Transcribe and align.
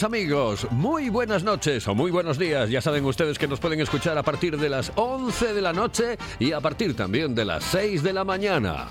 Amigos, 0.00 0.66
muy 0.70 1.10
buenas 1.10 1.44
noches 1.44 1.86
o 1.86 1.94
muy 1.94 2.10
buenos 2.10 2.38
días. 2.38 2.70
Ya 2.70 2.80
saben 2.80 3.04
ustedes 3.04 3.38
que 3.38 3.46
nos 3.46 3.60
pueden 3.60 3.78
escuchar 3.78 4.16
a 4.16 4.22
partir 4.22 4.56
de 4.56 4.70
las 4.70 4.90
11 4.96 5.52
de 5.52 5.60
la 5.60 5.74
noche 5.74 6.16
y 6.38 6.52
a 6.52 6.60
partir 6.60 6.96
también 6.96 7.34
de 7.34 7.44
las 7.44 7.62
6 7.64 8.02
de 8.02 8.12
la 8.14 8.24
mañana. 8.24 8.88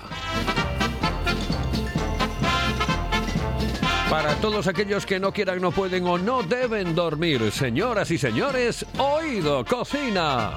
Para 4.08 4.36
todos 4.36 4.68
aquellos 4.68 5.04
que 5.04 5.18
no 5.18 5.32
quieran, 5.32 5.60
no 5.60 5.72
pueden 5.72 6.06
o 6.06 6.18
no 6.18 6.44
deben 6.44 6.94
dormir, 6.94 7.50
señoras 7.50 8.12
y 8.12 8.18
señores, 8.18 8.86
oído 8.96 9.64
cocina. 9.64 10.52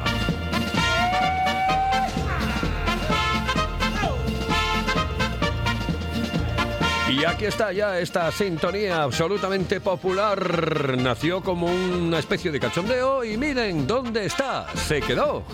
Y 7.16 7.24
aquí 7.24 7.46
está 7.46 7.72
ya 7.72 7.98
esta 7.98 8.30
sintonía 8.30 9.04
absolutamente 9.04 9.80
popular. 9.80 10.98
Nació 10.98 11.42
como 11.42 11.68
una 11.68 12.20
especie 12.20 12.52
de 12.52 12.60
cachondeo 12.60 13.24
y 13.24 13.38
miren 13.38 13.88
dónde 13.88 14.26
está. 14.26 14.68
Se 14.76 15.00
quedó. 15.00 15.46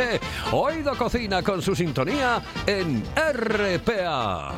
Oído 0.52 0.96
Cocina 0.96 1.42
con 1.42 1.60
su 1.60 1.76
sintonía 1.76 2.40
en 2.66 3.04
RPA. 3.14 4.54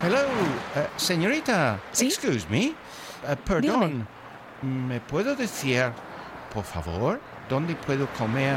Hello, 0.00 0.18
eh, 0.76 0.86
señorita. 0.96 1.78
¿Sí? 1.92 2.06
Excuse 2.06 2.46
me. 2.48 2.68
Eh, 2.68 2.74
perdón. 3.44 4.08
¿Me 4.62 4.98
puedo 5.00 5.36
decir, 5.36 5.92
por 6.54 6.64
favor, 6.64 7.20
dónde 7.50 7.74
puedo 7.74 8.06
comer 8.14 8.56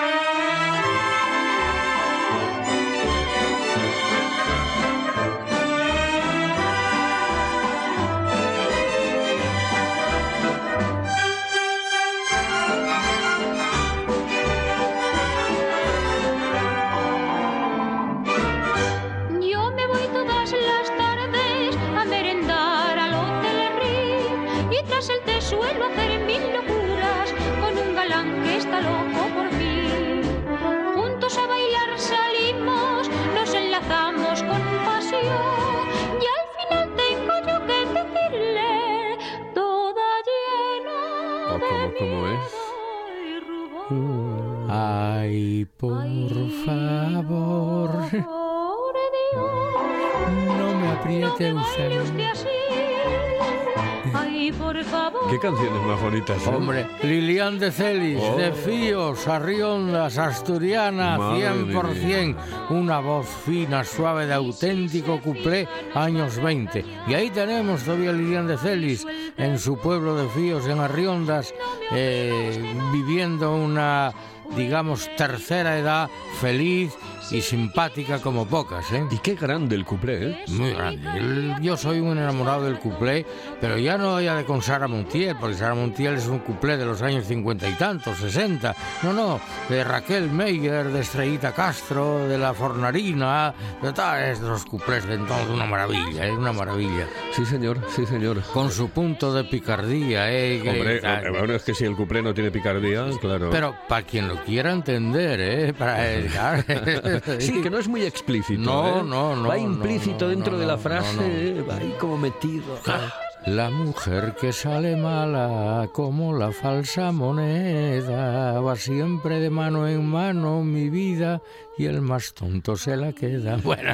De 57.41 57.71
Celis, 57.71 58.19
Oh. 58.21 58.37
de 58.37 58.51
Fíos, 58.51 59.27
Arriondas, 59.27 60.15
Asturiana, 60.19 61.17
Madre 61.17 61.49
100%, 61.49 62.35
una 62.69 62.99
voz 62.99 63.25
fina, 63.43 63.83
suave, 63.83 64.27
de 64.27 64.33
auténtico 64.35 65.19
cuplé, 65.19 65.67
años 65.95 66.37
20. 66.39 66.85
Y 67.07 67.13
ahí 67.15 67.31
tenemos 67.31 67.81
todavía 67.81 68.11
Lilian 68.13 68.45
de 68.45 68.59
Celis, 68.59 69.07
en 69.37 69.57
su 69.57 69.75
pueblo 69.75 70.15
de 70.15 70.29
Fíos, 70.29 70.67
en 70.67 70.81
Arriondas, 70.81 71.51
eh, 71.91 72.75
viviendo 72.93 73.55
una, 73.55 74.13
digamos, 74.55 75.09
tercera 75.17 75.79
edad 75.79 76.09
feliz 76.39 76.93
y 77.31 77.41
simpática 77.41 78.19
como 78.19 78.45
pocas, 78.45 78.91
¿eh? 78.91 79.05
Y 79.09 79.17
qué 79.19 79.35
grande 79.35 79.75
el 79.75 79.85
cuplé, 79.85 80.29
¿eh? 80.31 80.37
Muy 80.49 80.71
grande. 80.73 81.07
El- 81.17 81.55
Yo 81.61 81.77
soy 81.77 81.99
un 81.99 82.17
enamorado 82.17 82.65
del 82.65 82.77
cuplé, 82.79 83.25
pero 83.59 83.77
ya 83.77 83.97
no 83.97 84.19
ya 84.21 84.35
de 84.35 84.43
con 84.45 84.61
Sara 84.61 84.87
Montiel, 84.87 85.35
porque 85.39 85.55
Sara 85.55 85.75
Montiel 85.75 86.15
es 86.15 86.27
un 86.27 86.39
cuplé 86.39 86.77
de 86.77 86.85
los 86.85 87.01
años 87.01 87.25
cincuenta 87.25 87.67
y 87.69 87.73
tantos, 87.73 88.17
sesenta. 88.17 88.75
No, 89.03 89.13
no, 89.13 89.39
de 89.69 89.83
Raquel 89.83 90.29
Meyer, 90.29 90.89
de 90.89 90.99
Estrellita 91.01 91.53
Castro, 91.53 92.27
de 92.27 92.37
La 92.37 92.53
Fornarina, 92.53 93.53
de 93.81 93.93
todos 93.93 94.17
estos 94.19 94.65
cuplés 94.65 95.05
de 95.07 95.15
entonces, 95.15 95.47
una 95.49 95.65
maravilla, 95.65 96.25
es 96.27 96.33
una 96.33 96.51
maravilla. 96.51 97.07
Sí, 97.31 97.45
señor, 97.45 97.79
sí, 97.95 98.05
señor. 98.05 98.41
Con 98.53 98.71
su 98.71 98.89
punto 98.89 99.33
de 99.33 99.43
picardía, 99.45 100.31
¿eh? 100.31 100.61
Hombre, 100.67 101.01
ah, 101.03 101.21
eh, 101.23 101.29
bueno, 101.29 101.53
es 101.53 101.63
que 101.63 101.73
si 101.73 101.85
el 101.85 101.95
cuplé 101.95 102.21
no 102.21 102.33
tiene 102.33 102.51
picardía, 102.51 103.05
claro. 103.21 103.49
Pero 103.51 103.75
para 103.87 104.01
quien 104.05 104.27
lo 104.27 104.35
quiera 104.43 104.71
entender, 104.71 105.39
¿eh? 105.39 105.73
Para, 105.73 106.11
eh. 106.11 106.29
Sí, 107.39 107.61
que 107.61 107.69
no 107.69 107.77
es 107.77 107.87
muy 107.87 108.03
explícito. 108.03 108.61
No, 108.61 108.99
¿eh? 108.99 109.03
no, 109.03 109.35
no, 109.35 109.47
Va 109.47 109.57
implícito 109.57 110.25
no, 110.25 110.31
dentro 110.31 110.53
no, 110.53 110.59
de 110.59 110.65
la 110.65 110.77
frase, 110.77 111.61
va 111.61 111.77
ahí 111.77 111.95
como 111.99 112.17
metido. 112.17 112.79
Ah, 112.87 113.09
La 113.47 113.69
mujer 113.71 114.35
que 114.39 114.53
sale 114.53 114.95
mala 114.95 115.89
como 115.93 116.37
la 116.37 116.51
falsa 116.51 117.11
moneda 117.11 118.59
va 118.61 118.75
siempre 118.75 119.39
de 119.39 119.49
mano 119.49 119.87
en 119.87 120.05
mano 120.05 120.61
mi 120.63 120.89
vida 120.89 121.41
y 121.77 121.85
el 121.85 122.01
más 122.01 122.33
tonto 122.35 122.75
se 122.75 122.95
la 122.95 123.13
queda. 123.13 123.57
Bueno, 123.63 123.93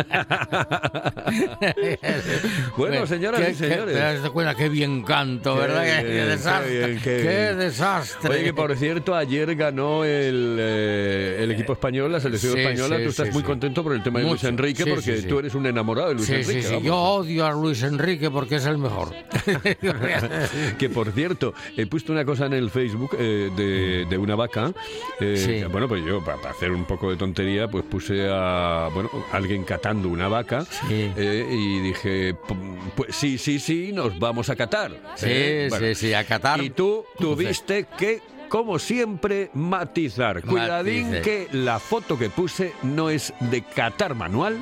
Bueno, 2.78 3.08
señoras 3.08 3.42
¿Qué- 3.42 3.52
y 3.52 3.56
señores. 3.56 3.86
Qué, 3.86 3.92
te 3.94 4.00
das 4.22 4.30
cuenta 4.32 4.56
qué 4.56 4.70
bien 4.70 5.04
canto, 5.04 5.54
Qué 5.56 5.60
¿verdad? 5.62 5.84
Qué, 5.84 5.92
bien, 5.92 6.06
qué 6.06 6.26
desastre. 6.26 6.78
bien, 6.88 6.96
qué 7.00 7.04
qué 7.04 7.22
bien. 7.48 7.60
desastre. 7.60 8.30
Oye, 8.30 8.44
que 8.44 8.54
por 8.54 8.76
cierto, 8.76 9.16
ayer 9.16 9.56
ganó 9.56 10.04
el, 10.04 10.58
eh, 10.60 11.38
el 11.42 11.52
equipo 11.52 11.74
español, 11.74 12.12
la 12.12 12.20
selección 12.20 12.54
Sí, 12.54 12.60
española. 12.60 12.98
sí, 12.98 13.04
tú 13.04 13.10
estás 13.10 13.28
sí, 13.28 13.34
muy 13.34 13.44
contento 13.44 13.84
por 13.84 13.94
el 13.94 14.04
tema 14.04 14.20
de 14.20 14.26
Luis. 14.26 14.44
Enrique, 14.44 14.86
porque 14.86 15.22
tú 15.24 15.40
eres 15.40 15.56
un 15.56 15.66
enamorado 15.66 16.10
de 16.10 16.16
Luis 16.16 16.30
Enrique. 16.30 16.82
Yo 16.84 16.96
odio 16.98 17.46
a 17.46 17.52
Luis 17.54 17.82
Enrique 17.84 18.30
porque 18.30 18.56
es 18.58 18.66
el 18.66 18.78
mejor. 18.78 19.14
Que 20.78 20.90
por 20.90 21.12
cierto, 21.12 21.54
he 21.76 21.86
puesto 21.86 22.12
una 22.12 22.26
cosa 22.26 22.46
en 22.46 22.54
el 22.54 22.70
Facebook 22.70 23.12
eh, 23.20 23.50
de, 23.56 24.06
de 24.10 24.18
una 24.18 24.36
vaca. 24.36 24.72
eh, 25.20 25.36
Sí. 25.38 25.64
Bueno, 25.72 25.88
pues 25.88 26.04
yo, 26.06 26.24
para, 26.24 26.50
hacer 26.50 26.72
un 26.72 26.86
poco 26.86 27.10
de 27.10 27.18
tontería, 27.18 27.68
pues 27.68 27.84
puse 27.86 28.28
a 28.30 28.90
bueno, 28.94 29.10
alguien 29.32 29.64
catando 29.64 30.10
una 30.10 30.28
vaca. 30.28 30.66
Sí. 30.66 31.12
eh, 31.16 31.48
y 31.52 31.80
dije, 31.80 32.36
"Pu- 32.36 32.78
pues 32.96 33.16
sí, 33.16 33.38
sí, 33.38 33.60
sí, 33.60 33.92
nos 33.94 34.18
vamos 34.20 34.50
a 34.50 34.56
catar. 34.56 34.92
Sí, 35.16 35.68
bueno. 35.70 35.88
sí, 35.88 35.96
sí, 35.96 36.14
a 36.14 36.24
Qatar. 36.24 36.62
Y 36.64 36.70
tú 36.70 37.06
tuviste 37.20 37.86
que, 37.98 38.22
como 38.50 38.80
siempre, 38.80 39.50
matizar. 39.54 40.42
Cuidadín 40.42 41.10
Matice. 41.12 41.22
que 41.22 41.48
la 41.58 41.80
foto 41.80 42.18
que 42.18 42.30
puse 42.30 42.72
no 42.84 43.10
es 43.10 43.34
de 43.40 43.62
catar 43.64 44.16
manual, 44.16 44.58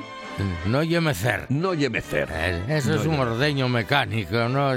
No 0.66 0.82
yemecer. 0.82 1.46
no 1.48 1.74
yemecer. 1.74 2.28
Eh, 2.32 2.62
Eso 2.68 2.90
No 2.90 3.00
es 3.00 3.06
un 3.06 3.18
ordeño 3.18 3.68
mecánico, 3.68 4.48
¿no? 4.48 4.72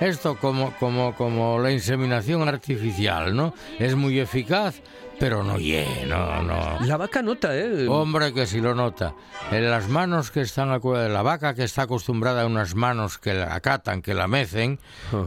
Esto 0.00 0.36
como, 0.36 0.72
como, 0.78 1.14
como 1.14 1.58
la 1.58 1.70
inseminación 1.72 2.46
artificial, 2.48 3.34
¿no? 3.34 3.54
Es 3.78 3.94
muy 3.94 4.18
eficaz, 4.20 4.80
pero 5.18 5.42
no 5.42 5.58
ye, 5.58 5.86
no, 6.06 6.42
no. 6.42 6.78
La 6.84 6.96
vaca 6.96 7.22
nota, 7.22 7.56
¿eh? 7.56 7.86
Hombre, 7.88 8.32
que 8.34 8.46
si 8.46 8.60
lo 8.60 8.74
nota. 8.74 9.14
En 9.50 9.70
las 9.70 9.88
manos 9.88 10.30
que 10.30 10.42
están 10.42 10.68
acu- 10.70 11.08
la 11.08 11.22
vaca 11.22 11.54
que 11.54 11.64
está 11.64 11.82
acostumbrada 11.82 12.42
a 12.42 12.46
unas 12.46 12.74
manos 12.74 13.18
que 13.18 13.34
la 13.34 13.54
acatan, 13.54 14.02
que 14.02 14.14
la 14.14 14.28
mecen, 14.28 14.78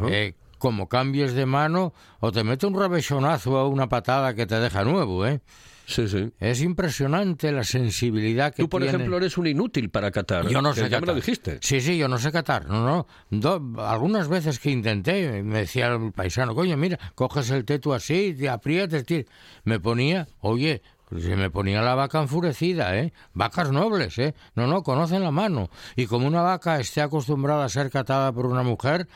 eh, 0.09 0.35
como 0.59 0.87
cambies 0.87 1.33
de 1.33 1.45
mano, 1.47 1.93
o 2.19 2.31
te 2.31 2.43
mete 2.43 2.67
un 2.67 2.77
rebesonazo 2.79 3.51
o 3.53 3.67
una 3.67 3.89
patada 3.89 4.35
que 4.35 4.45
te 4.45 4.59
deja 4.59 4.83
nuevo, 4.83 5.25
¿eh? 5.25 5.41
Sí, 5.85 6.07
sí. 6.07 6.31
Es 6.39 6.61
impresionante 6.61 7.51
la 7.51 7.63
sensibilidad 7.63 8.53
que 8.53 8.63
Tú, 8.63 8.69
por 8.69 8.81
tiene. 8.81 8.95
ejemplo, 8.95 9.17
eres 9.17 9.37
un 9.37 9.47
inútil 9.47 9.89
para 9.89 10.11
catar. 10.11 10.47
Yo 10.47 10.61
no 10.61 10.73
sé 10.73 10.89
Ya 10.89 10.99
me 11.01 11.07
lo 11.07 11.15
dijiste. 11.15 11.57
Sí, 11.61 11.81
sí, 11.81 11.97
yo 11.97 12.07
no 12.07 12.17
sé 12.17 12.31
catar. 12.31 12.67
No, 12.67 12.85
no. 12.85 13.07
Do- 13.29 13.81
algunas 13.85 14.27
veces 14.29 14.59
que 14.59 14.71
intenté, 14.71 15.43
me 15.43 15.59
decía 15.59 15.87
el 15.87 16.11
paisano, 16.13 16.55
coño, 16.55 16.77
mira, 16.77 16.97
coges 17.15 17.49
el 17.51 17.65
teto 17.65 17.93
así, 17.93 18.33
te 18.37 18.47
aprietas, 18.49 19.03
tío". 19.05 19.23
me 19.65 19.79
ponía, 19.79 20.27
oye, 20.39 20.81
se 21.19 21.35
me 21.35 21.49
ponía 21.49 21.81
la 21.81 21.93
vaca 21.95 22.21
enfurecida, 22.21 22.97
¿eh? 22.97 23.11
Vacas 23.33 23.69
nobles, 23.71 24.17
¿eh? 24.17 24.33
No, 24.55 24.67
no, 24.67 24.81
conocen 24.83 25.23
la 25.23 25.31
mano. 25.31 25.69
Y 25.97 26.05
como 26.05 26.25
una 26.25 26.41
vaca 26.41 26.79
esté 26.79 27.01
acostumbrada 27.01 27.65
a 27.65 27.69
ser 27.69 27.89
catada 27.89 28.31
por 28.31 28.45
una 28.45 28.63
mujer, 28.63 29.07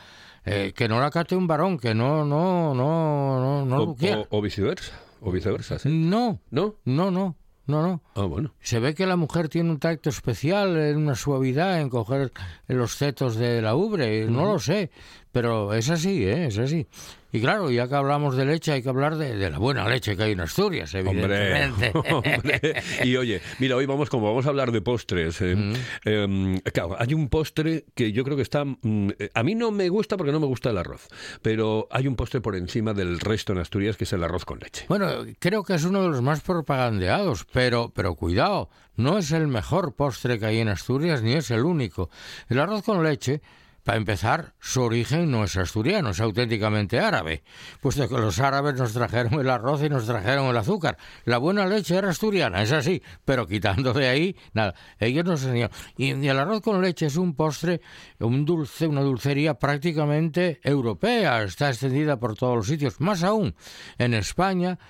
eh, 0.44 0.72
que 0.76 0.88
no 0.88 1.00
la 1.00 1.10
cate 1.10 1.34
un 1.36 1.46
varón, 1.46 1.78
que 1.78 1.94
no, 1.94 2.24
no, 2.24 2.74
no, 2.74 3.40
no, 3.40 3.64
no 3.64 3.76
o, 3.82 3.86
lo 3.86 3.94
quiera. 3.94 4.18
o- 4.18 4.26
o 4.38 4.42
viceversa. 4.42 4.92
O 5.20 5.32
viceversa, 5.32 5.78
¿sí? 5.78 5.88
No, 5.90 6.40
¿No? 6.50 6.76
no, 6.84 7.10
no, 7.10 7.36
no, 7.66 7.82
no. 7.82 8.02
Ah, 8.14 8.24
bueno. 8.24 8.54
Se 8.60 8.78
ve 8.78 8.94
que 8.94 9.06
la 9.06 9.16
mujer 9.16 9.48
tiene 9.48 9.70
un 9.70 9.78
tacto 9.78 10.08
especial, 10.08 10.94
una 10.96 11.14
suavidad 11.16 11.80
en 11.80 11.90
coger 11.90 12.32
los 12.68 12.96
tetos 12.98 13.36
de 13.36 13.60
la 13.60 13.74
ubre, 13.74 14.26
no 14.30 14.44
lo 14.44 14.58
sé, 14.58 14.90
pero 15.36 15.74
es 15.74 15.90
así, 15.90 16.24
¿eh? 16.24 16.46
es 16.46 16.56
así. 16.56 16.86
Y 17.30 17.42
claro, 17.42 17.70
ya 17.70 17.86
que 17.86 17.94
hablamos 17.94 18.36
de 18.38 18.46
leche, 18.46 18.72
hay 18.72 18.82
que 18.82 18.88
hablar 18.88 19.16
de, 19.16 19.36
de 19.36 19.50
la 19.50 19.58
buena 19.58 19.86
leche 19.86 20.16
que 20.16 20.22
hay 20.22 20.32
en 20.32 20.40
Asturias, 20.40 20.94
evidentemente. 20.94 21.92
hombre. 22.10 22.82
Y 23.04 23.14
oye, 23.16 23.42
mira, 23.58 23.76
hoy 23.76 23.84
vamos, 23.84 24.08
como 24.08 24.28
vamos 24.28 24.46
a 24.46 24.48
hablar 24.48 24.72
de 24.72 24.80
postres, 24.80 25.42
eh, 25.42 25.54
Mm. 25.54 25.74
eh, 26.06 26.62
claro, 26.72 26.96
hay 26.98 27.12
un 27.12 27.28
postre 27.28 27.84
que 27.94 28.12
yo 28.12 28.24
creo 28.24 28.34
que 28.36 28.42
está... 28.44 28.64
mm, 28.64 29.10
eh, 29.18 29.28
a 29.34 29.42
mí 29.42 29.54
no 29.54 29.70
me 29.72 29.90
gusta 29.90 30.16
porque 30.16 30.32
no 30.32 30.40
me 30.40 30.46
gusta 30.46 30.70
el 30.70 30.78
arroz, 30.78 31.06
pero 31.42 31.86
hay 31.90 32.06
un 32.06 32.16
postre 32.16 32.40
por 32.40 32.56
encima 32.56 32.94
del 32.94 33.20
resto 33.20 33.52
en 33.52 33.58
Asturias 33.58 33.98
que 33.98 34.04
es 34.04 34.12
el 34.14 34.24
arroz 34.24 34.46
con 34.46 34.58
leche. 34.58 34.86
Bueno, 34.88 35.06
creo 35.38 35.62
que 35.64 35.74
es 35.74 35.84
uno 35.84 36.02
de 36.02 36.08
los 36.08 36.22
más 36.22 36.40
propagandeados, 36.40 37.44
pero, 37.52 37.92
pero 37.94 38.14
cuidado, 38.14 38.70
no 38.96 39.18
es 39.18 39.32
el 39.32 39.48
mejor 39.48 39.94
postre 39.94 40.38
que 40.38 40.46
hay 40.46 40.58
en 40.60 40.68
Asturias 40.68 41.20
ni 41.22 41.34
es 41.34 41.50
el 41.50 41.66
único. 41.66 42.08
El 42.48 42.58
arroz 42.60 42.82
con 42.82 43.02
leche, 43.04 43.42
para 43.86 43.98
empezar, 43.98 44.52
su 44.58 44.82
origen 44.82 45.30
no 45.30 45.44
es 45.44 45.56
asturiano, 45.56 46.10
es 46.10 46.20
auténticamente 46.20 46.98
árabe, 46.98 47.44
puesto 47.80 48.08
que 48.08 48.16
los 48.16 48.40
árabes 48.40 48.74
nos 48.74 48.92
trajeron 48.92 49.34
el 49.34 49.48
arroz 49.48 49.80
y 49.84 49.88
nos 49.88 50.06
trajeron 50.06 50.46
el 50.46 50.56
azúcar. 50.56 50.98
La 51.24 51.38
buena 51.38 51.66
leche 51.66 51.94
era 51.94 52.10
asturiana, 52.10 52.62
es 52.62 52.72
así, 52.72 53.00
pero 53.24 53.46
quitando 53.46 53.92
de 53.92 54.08
ahí, 54.08 54.36
nada, 54.54 54.74
ellos 54.98 55.24
nos 55.24 55.44
enseñaron. 55.44 55.70
Y, 55.96 56.14
y 56.14 56.28
el 56.28 56.36
arroz 56.36 56.62
con 56.62 56.82
leche 56.82 57.06
es 57.06 57.14
un 57.14 57.36
postre, 57.36 57.80
un 58.18 58.44
dulce, 58.44 58.88
una 58.88 59.02
dulcería 59.02 59.54
prácticamente 59.54 60.58
europea, 60.64 61.44
está 61.44 61.68
extendida 61.68 62.18
por 62.18 62.34
todos 62.34 62.56
los 62.56 62.66
sitios, 62.66 63.00
más 63.00 63.22
aún 63.22 63.54
en 63.98 64.14
España 64.14 64.80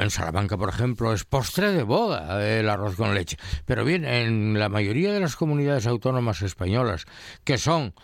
en 0.00 0.10
Salamanca, 0.10 0.56
por 0.56 0.68
ejemplo, 0.68 1.12
es 1.12 1.24
postre 1.24 1.72
de 1.72 1.82
boda 1.82 2.44
el 2.58 2.68
arroz 2.68 2.96
con 2.96 3.14
leche. 3.14 3.36
Pero 3.66 3.84
bien, 3.84 4.04
en 4.04 4.58
la 4.58 4.68
mayoría 4.68 5.12
de 5.12 5.20
las 5.20 5.36
comunidades 5.36 5.86
autónomas 5.86 6.42
españolas, 6.42 7.04
que 7.44 7.58
son 7.58 7.94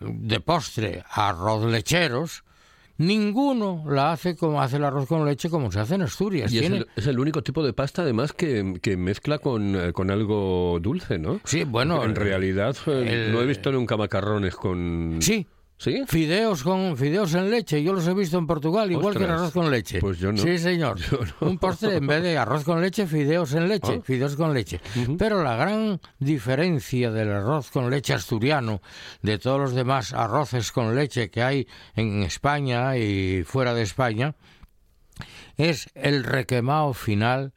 de 0.00 0.40
postre 0.40 1.04
arroz 1.10 1.64
lecheros, 1.70 2.42
ninguno 2.98 3.84
la 3.88 4.12
hace 4.12 4.36
como 4.36 4.60
hace 4.62 4.76
el 4.76 4.84
arroz 4.84 5.08
con 5.08 5.24
leche 5.24 5.50
como 5.50 5.70
se 5.72 5.80
hace 5.80 5.94
en 5.96 6.02
Asturias. 6.02 6.52
Y 6.52 6.58
es 6.58 6.70
el, 6.70 6.86
es 6.96 7.06
el 7.06 7.18
único 7.18 7.42
tipo 7.42 7.64
de 7.64 7.72
pasta, 7.72 8.02
además, 8.02 8.32
que, 8.32 8.74
que 8.80 8.96
mezcla 8.96 9.38
con, 9.38 9.74
eh, 9.76 9.92
con 9.92 10.10
algo 10.10 10.78
dulce, 10.80 11.18
¿no? 11.18 11.40
Sí, 11.44 11.64
bueno, 11.64 12.04
En 12.04 12.14
realidad, 12.14 12.76
eh, 12.86 13.26
el- 13.26 13.32
no 13.32 13.40
he 13.40 13.46
visto 13.46 13.70
nunca 13.72 13.96
macarrones 13.96 14.54
con... 14.54 15.18
Sí, 15.20 15.46
¿Sí? 15.82 16.04
Fideos 16.06 16.62
con 16.62 16.96
fideos 16.96 17.34
en 17.34 17.50
leche, 17.50 17.82
yo 17.82 17.92
los 17.92 18.06
he 18.06 18.14
visto 18.14 18.38
en 18.38 18.46
Portugal, 18.46 18.92
igual 18.92 19.16
que 19.16 19.24
el 19.24 19.30
arroz 19.32 19.50
con 19.52 19.68
leche. 19.68 19.98
Pues 19.98 20.16
yo 20.20 20.30
no. 20.30 20.38
Sí, 20.38 20.56
señor. 20.56 20.96
Yo 21.10 21.18
no. 21.40 21.48
Un 21.48 21.58
postre 21.58 21.96
en 21.96 22.06
vez 22.06 22.22
de 22.22 22.38
arroz 22.38 22.62
con 22.62 22.80
leche, 22.80 23.04
fideos 23.08 23.52
en 23.54 23.66
leche, 23.68 23.96
Ah. 23.98 24.02
fideos 24.04 24.36
con 24.36 24.54
leche. 24.54 24.80
Pero 25.18 25.42
la 25.42 25.56
gran 25.56 26.00
diferencia 26.20 27.10
del 27.10 27.32
arroz 27.32 27.72
con 27.72 27.90
leche 27.90 28.14
asturiano 28.14 28.80
de 29.22 29.38
todos 29.38 29.58
los 29.58 29.74
demás 29.74 30.12
arroces 30.12 30.70
con 30.70 30.94
leche 30.94 31.30
que 31.30 31.42
hay 31.42 31.66
en 31.96 32.22
España 32.22 32.96
y 32.96 33.42
fuera 33.42 33.74
de 33.74 33.82
España 33.82 34.36
es 35.56 35.88
el 35.94 36.22
requemado 36.22 36.94
final 36.94 37.54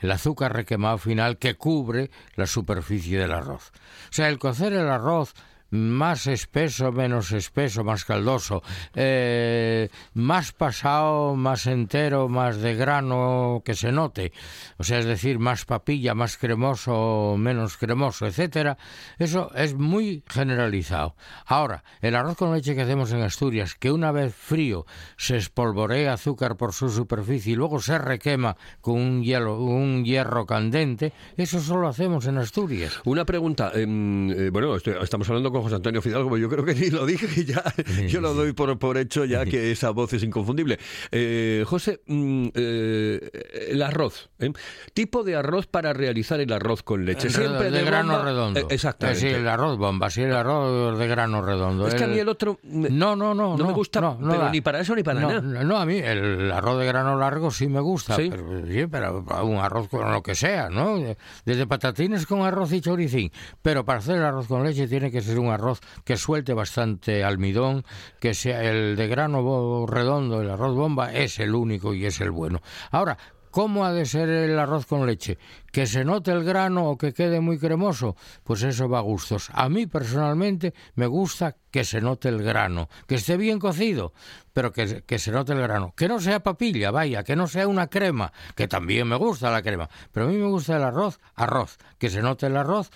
el 0.00 0.10
azúcar 0.10 0.54
requemado 0.54 0.98
final 0.98 1.38
que 1.38 1.54
cubre 1.56 2.10
la 2.36 2.46
superficie 2.46 3.18
del 3.18 3.32
arroz. 3.32 3.72
O 4.10 4.12
sea, 4.12 4.28
el 4.28 4.38
cocer 4.38 4.72
el 4.74 4.88
arroz 4.88 5.34
más 5.76 6.26
espeso, 6.26 6.92
menos 6.92 7.32
espeso, 7.32 7.84
más 7.84 8.04
caldoso, 8.04 8.62
eh, 8.94 9.88
más 10.14 10.52
pasado, 10.52 11.36
más 11.36 11.66
entero, 11.66 12.28
más 12.28 12.58
de 12.58 12.74
grano 12.74 13.62
que 13.64 13.74
se 13.74 13.92
note, 13.92 14.32
o 14.78 14.84
sea, 14.84 14.98
es 14.98 15.06
decir, 15.06 15.38
más 15.38 15.64
papilla, 15.64 16.14
más 16.14 16.36
cremoso, 16.36 17.36
menos 17.38 17.76
cremoso, 17.76 18.26
etcétera, 18.26 18.78
eso 19.18 19.50
es 19.54 19.74
muy 19.74 20.22
generalizado. 20.28 21.16
Ahora, 21.46 21.84
el 22.00 22.14
arroz 22.14 22.36
con 22.36 22.52
leche 22.52 22.74
que 22.74 22.82
hacemos 22.82 23.12
en 23.12 23.22
Asturias, 23.22 23.74
que 23.74 23.90
una 23.92 24.12
vez 24.12 24.34
frío 24.34 24.86
se 25.16 25.36
espolvorea 25.36 26.14
azúcar 26.14 26.56
por 26.56 26.72
su 26.72 26.88
superficie 26.88 27.52
y 27.52 27.56
luego 27.56 27.80
se 27.80 27.98
requema 27.98 28.56
con 28.80 28.94
un 28.94 29.22
hielo, 29.22 29.60
un 29.60 30.04
hierro 30.04 30.46
candente, 30.46 31.12
eso 31.36 31.60
solo 31.60 31.88
hacemos 31.88 32.26
en 32.26 32.38
Asturias. 32.38 33.00
Una 33.04 33.24
pregunta, 33.24 33.72
em, 33.74 34.30
eh, 34.30 34.50
bueno, 34.50 34.76
estamos 34.76 35.28
hablando 35.28 35.50
con 35.50 35.62
José 35.66 35.74
Antonio 35.74 36.00
Fidalgo, 36.00 36.38
yo 36.38 36.48
creo 36.48 36.64
que 36.64 36.76
ni 36.76 36.90
lo 36.90 37.04
dije 37.04 37.44
ya, 37.44 37.64
yo 38.08 38.20
lo 38.20 38.34
doy 38.34 38.52
por, 38.52 38.78
por 38.78 38.96
hecho 38.98 39.24
ya 39.24 39.44
que 39.44 39.72
esa 39.72 39.90
voz 39.90 40.12
es 40.12 40.22
inconfundible. 40.22 40.78
Eh, 41.10 41.64
José, 41.66 42.00
mm, 42.06 42.46
eh, 42.54 43.68
el 43.70 43.82
arroz, 43.82 44.30
¿eh? 44.38 44.52
tipo 44.94 45.24
de 45.24 45.34
arroz 45.34 45.66
para 45.66 45.92
realizar 45.92 46.38
el 46.38 46.52
arroz 46.52 46.84
con 46.84 47.04
leche, 47.04 47.30
siempre 47.30 47.72
de, 47.72 47.82
grano 47.82 48.12
bomba? 48.12 48.24
redondo. 48.24 48.60
Eh, 48.60 48.66
exactamente. 48.70 49.26
Eh, 49.26 49.30
sí, 49.30 49.36
el 49.36 49.48
arroz 49.48 49.76
bomba, 49.76 50.08
sí, 50.08 50.22
el 50.22 50.34
arroz 50.34 50.96
de 50.96 51.06
grano 51.08 51.42
redondo. 51.42 51.88
Es 51.88 51.96
que 51.96 52.04
a 52.04 52.06
mí 52.06 52.18
el 52.20 52.28
otro 52.28 52.60
me- 52.62 52.88
No, 52.90 53.16
no, 53.16 53.34
no. 53.34 53.56
no 53.56 53.66
me 53.66 53.72
gusta, 53.72 54.00
no, 54.00 54.16
no 54.20 54.30
pero 54.30 54.44
da. 54.44 54.50
ni 54.52 54.60
para 54.60 54.78
eso 54.78 54.94
ni 54.94 55.02
para 55.02 55.20
nada. 55.20 55.40
No, 55.40 55.64
no, 55.64 55.78
a 55.78 55.84
mí 55.84 55.96
el 55.98 56.52
arroz 56.52 56.78
de 56.78 56.86
grano 56.86 57.18
largo 57.18 57.50
sí 57.50 57.66
me 57.66 57.80
gusta. 57.80 58.14
¿Sí? 58.14 58.28
Pero, 58.30 58.64
sí, 58.68 58.86
pero 58.86 59.24
un 59.42 59.56
arroz 59.56 59.88
con 59.88 60.12
lo 60.12 60.22
que 60.22 60.36
sea, 60.36 60.68
¿no? 60.70 60.96
Desde 61.44 61.66
patatines 61.66 62.24
con 62.24 62.42
arroz 62.42 62.72
y 62.72 62.80
choricín. 62.80 63.32
Pero 63.62 63.84
para 63.84 63.98
hacer 63.98 64.18
el 64.18 64.22
arroz 64.22 64.46
con 64.46 64.62
leche 64.62 64.86
tiene 64.86 65.10
que 65.10 65.22
ser 65.22 65.40
un 65.40 65.45
arroz 65.50 65.80
que 66.04 66.16
suelte 66.16 66.54
bastante 66.54 67.24
almidón, 67.24 67.84
que 68.20 68.34
sea 68.34 68.62
el 68.62 68.96
de 68.96 69.08
grano 69.08 69.86
redondo, 69.86 70.40
el 70.40 70.50
arroz 70.50 70.74
bomba, 70.76 71.12
es 71.12 71.38
el 71.38 71.54
único 71.54 71.94
y 71.94 72.06
es 72.06 72.20
el 72.20 72.30
bueno. 72.30 72.60
Ahora, 72.90 73.16
¿Cómo 73.56 73.86
ha 73.86 73.92
de 73.94 74.04
ser 74.04 74.28
el 74.28 74.58
arroz 74.58 74.84
con 74.84 75.06
leche? 75.06 75.38
¿Que 75.72 75.86
se 75.86 76.04
note 76.04 76.30
el 76.30 76.44
grano 76.44 76.90
o 76.90 76.98
que 76.98 77.14
quede 77.14 77.40
muy 77.40 77.58
cremoso? 77.58 78.14
Pues 78.44 78.62
eso 78.62 78.86
va 78.86 78.98
a 78.98 79.00
gustos. 79.00 79.48
A 79.50 79.70
mí 79.70 79.86
personalmente 79.86 80.74
me 80.94 81.06
gusta 81.06 81.56
que 81.70 81.82
se 81.82 82.02
note 82.02 82.28
el 82.28 82.42
grano, 82.42 82.90
que 83.06 83.14
esté 83.14 83.38
bien 83.38 83.58
cocido, 83.58 84.12
pero 84.52 84.74
que, 84.74 85.04
que 85.06 85.18
se 85.18 85.32
note 85.32 85.54
el 85.54 85.62
grano. 85.62 85.94
Que 85.96 86.06
no 86.06 86.20
sea 86.20 86.42
papilla, 86.42 86.90
vaya, 86.90 87.24
que 87.24 87.34
no 87.34 87.46
sea 87.46 87.66
una 87.66 87.86
crema, 87.86 88.30
que 88.54 88.68
también 88.68 89.08
me 89.08 89.16
gusta 89.16 89.50
la 89.50 89.62
crema, 89.62 89.88
pero 90.12 90.26
a 90.26 90.28
mí 90.28 90.36
me 90.36 90.48
gusta 90.48 90.76
el 90.76 90.82
arroz, 90.82 91.18
arroz, 91.34 91.78
que 91.96 92.10
se 92.10 92.20
note 92.20 92.48
el 92.48 92.58
arroz 92.58 92.90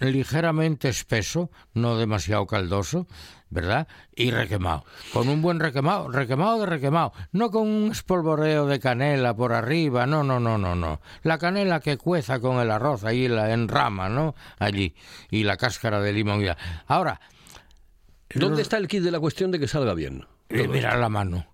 ligeramente 0.00 0.88
espeso, 0.88 1.50
no 1.74 1.96
demasiado 1.96 2.46
caldoso, 2.46 3.06
¿verdad? 3.50 3.86
Y 4.14 4.30
requemado. 4.30 4.84
Con 5.12 5.28
un 5.28 5.42
buen 5.42 5.60
requemado, 5.60 6.08
requemado 6.08 6.60
de 6.60 6.66
requemado. 6.66 7.12
No 7.32 7.50
con 7.50 7.68
un 7.68 7.90
espolvoreo 7.92 8.66
de 8.66 8.80
canela 8.80 9.34
por 9.34 9.52
arriba, 9.52 10.06
no, 10.06 10.22
no, 10.24 10.40
no, 10.40 10.58
no, 10.58 10.74
no. 10.74 11.00
La 11.22 11.38
canela 11.38 11.80
que 11.80 11.96
cueza 11.98 12.40
con 12.40 12.58
el 12.60 12.70
arroz 12.70 13.04
ahí 13.04 13.28
la, 13.28 13.52
en 13.52 13.68
rama, 13.68 14.08
¿no? 14.08 14.34
Allí. 14.58 14.94
Y 15.30 15.44
la 15.44 15.56
cáscara 15.56 16.00
de 16.00 16.12
limón. 16.12 16.40
ya. 16.42 16.56
Ahora. 16.86 17.20
¿Dónde 18.32 18.50
los- 18.58 18.60
está 18.60 18.76
el 18.76 18.86
kit 18.88 19.02
de 19.02 19.10
la 19.10 19.18
cuestión 19.20 19.50
de 19.50 19.58
que 19.58 19.66
salga 19.68 19.94
bien? 19.94 20.26
eh, 20.48 20.66
mira 20.68 20.96
la 20.96 21.08
mano. 21.08 21.46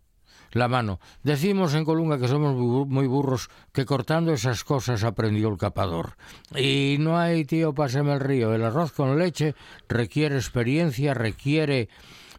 La 0.53 0.69
mano. 0.69 1.01
Decimos 1.23 1.75
en 1.75 1.85
Colunga 1.85 2.19
que 2.19 2.29
somos 2.29 2.55
muy 2.55 3.07
burros, 3.07 3.51
que 3.73 3.85
cortando 3.85 4.33
esas 4.33 4.65
cosas 4.65 5.05
aprendió 5.05 5.49
el 5.49 5.59
capador. 5.59 6.17
Y 6.55 6.97
no 6.99 7.19
hay, 7.19 7.45
tío, 7.45 7.75
páseme 7.75 8.13
el 8.13 8.21
río. 8.21 8.55
El 8.55 8.65
arroz 8.65 8.93
con 8.93 9.19
leche 9.19 9.55
requiere 9.89 10.37
experiencia, 10.37 11.15
requiere 11.15 11.89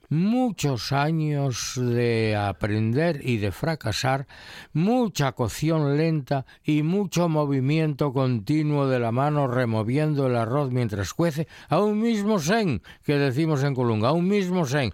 muchos 0.10 0.92
años 0.92 1.74
de 1.76 2.36
aprender 2.36 3.20
y 3.24 3.38
de 3.38 3.52
fracasar, 3.52 4.28
mucha 4.74 5.32
cocción 5.34 5.98
lenta 5.98 6.46
y 6.64 6.84
mucho 6.84 7.30
movimiento 7.30 8.14
continuo 8.14 8.88
de 8.88 9.00
la 9.00 9.12
mano 9.12 9.48
removiendo 9.48 10.28
el 10.28 10.36
arroz 10.36 10.72
mientras 10.72 11.14
cuece 11.14 11.48
a 11.70 11.80
un 11.82 12.00
mismo 12.02 12.40
sen 12.40 12.82
que 13.04 13.16
decimos 13.18 13.64
en 13.64 13.76
Colunga, 13.76 14.10
a 14.10 14.14
un 14.14 14.28
mismo 14.28 14.66
sen. 14.66 14.94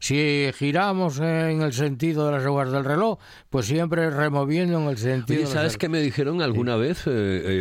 Si- 0.00 0.50
giramos 0.54 1.18
en 1.18 1.62
el 1.62 1.72
sentido 1.72 2.26
de 2.26 2.32
las 2.32 2.44
aguas 2.44 2.70
del 2.70 2.84
reloj, 2.84 3.18
pues 3.50 3.66
siempre 3.66 4.10
removiendo 4.10 4.78
en 4.80 4.88
el 4.88 4.98
sentido 4.98 5.40
Oye, 5.40 5.48
de 5.48 5.52
¿sabes 5.52 5.76
qué 5.76 5.88
me 5.88 6.00
dijeron 6.00 6.42
alguna 6.42 6.76
vez? 6.76 7.06
eh, 7.06 7.10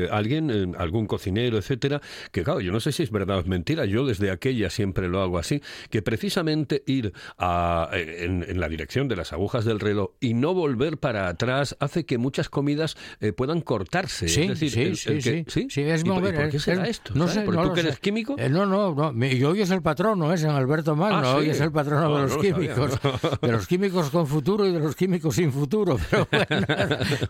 eh, 0.05 0.07
alguien, 0.11 0.49
eh, 0.51 0.71
algún 0.77 1.07
cocinero, 1.07 1.57
etcétera, 1.57 2.01
que 2.31 2.43
claro, 2.43 2.61
yo 2.61 2.71
no 2.71 2.79
sé 2.79 2.91
si 2.91 3.03
es 3.03 3.11
verdad 3.11 3.37
o 3.37 3.39
es 3.41 3.47
mentira, 3.47 3.85
yo 3.85 4.05
desde 4.05 4.31
aquella 4.31 4.69
siempre 4.69 5.07
lo 5.07 5.21
hago 5.21 5.37
así, 5.37 5.61
que 5.89 6.01
precisamente 6.01 6.83
ir 6.91 7.13
a, 7.37 7.89
eh, 7.93 8.25
en, 8.25 8.43
en 8.47 8.59
la 8.59 8.69
dirección 8.69 9.07
de 9.07 9.15
las 9.15 9.33
agujas 9.33 9.65
del 9.65 9.79
reloj 9.79 10.11
y 10.19 10.33
no 10.33 10.53
volver 10.53 10.97
para 10.97 11.27
atrás 11.27 11.75
hace 11.79 12.05
que 12.05 12.17
muchas 12.17 12.49
comidas 12.49 12.95
eh, 13.19 13.33
puedan 13.33 13.61
cortarse. 13.61 14.27
Sí, 14.27 14.43
es 14.43 14.47
decir, 14.49 14.69
sí, 14.71 14.81
el- 14.81 14.97
sí, 14.97 15.09
el 15.09 15.23
que- 15.23 15.45
sí, 15.51 15.67
sí, 15.69 15.81
es 15.81 16.01
¿Y 16.01 16.03
por- 16.09 16.27
y 16.27 16.31
por 16.33 16.49
qué 16.49 16.59
será 16.59 16.83
es- 16.83 16.89
esto? 16.91 17.13
No 17.15 17.27
sé, 17.27 17.41
¿Porque 17.41 17.61
no 17.61 17.67
tú 17.69 17.73
que 17.73 17.79
eres 17.81 17.95
sé. 17.95 18.01
químico? 18.01 18.35
Eh, 18.37 18.49
no, 18.49 18.65
no, 18.65 18.93
no. 18.93 19.25
Y 19.25 19.43
hoy 19.43 19.61
es 19.61 19.71
el 19.71 19.81
patrono, 19.81 20.33
es 20.33 20.43
en 20.43 20.49
Alberto 20.51 20.95
Magno. 20.95 21.17
Ah, 21.29 21.35
Hoy 21.35 21.49
es 21.49 21.59
el 21.61 21.71
patrono 21.71 22.09
No, 22.09 22.15
de 22.17 22.21
los 22.23 22.31
lo 22.31 22.37
sabía, 22.37 22.53
químicos. 22.53 22.99
De 23.41 23.51
los 23.51 23.67
químicos 23.67 24.09
con 24.09 24.27
futuro 24.27 24.65
y 24.67 24.71
de 24.73 24.79
los 24.79 24.95
químicos 24.95 25.35
sin 25.35 25.51
futuro. 25.51 25.97
Pero, 26.09 26.27
bueno, 26.49 26.67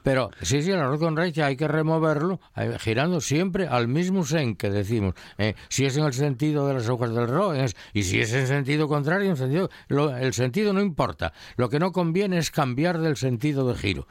pero 0.03 0.29
sí, 0.41 0.61
sí, 0.63 0.71
el 0.71 0.79
arroz 0.79 0.99
con 0.99 1.15
leche 1.15 1.43
hay 1.43 1.55
que 1.55 1.67
removerlo 1.67 2.39
girando 2.79 3.21
siempre 3.21 3.67
al 3.67 3.87
mismo 3.87 4.25
sen 4.25 4.55
que 4.55 4.69
decimos. 4.69 5.13
eh, 5.37 5.55
si 5.69 5.85
es 5.85 5.97
en 5.97 6.05
el 6.05 6.13
sentido 6.13 6.67
de 6.67 6.73
las 6.75 6.89
hojas 6.89 7.13
del 7.13 7.27
reloj 7.27 7.55
es- 7.55 7.75
y 7.93 8.03
si 8.03 8.19
es 8.19 8.33
en 8.33 8.47
sentido 8.47 8.87
contrario, 8.87 9.29
en 9.29 9.37
sentido, 9.37 9.50
lo- 9.87 10.15
el 10.17 10.33
sentido 10.33 10.73
no 10.73 10.81
importa. 10.81 11.33
Lo 11.55 11.69
que 11.69 11.79
no 11.79 11.91
conviene 11.91 12.37
es 12.37 12.51
cambiar 12.51 12.99
del 12.99 13.17
sentido 13.17 13.67
de 13.67 13.75
giro. 13.75 14.07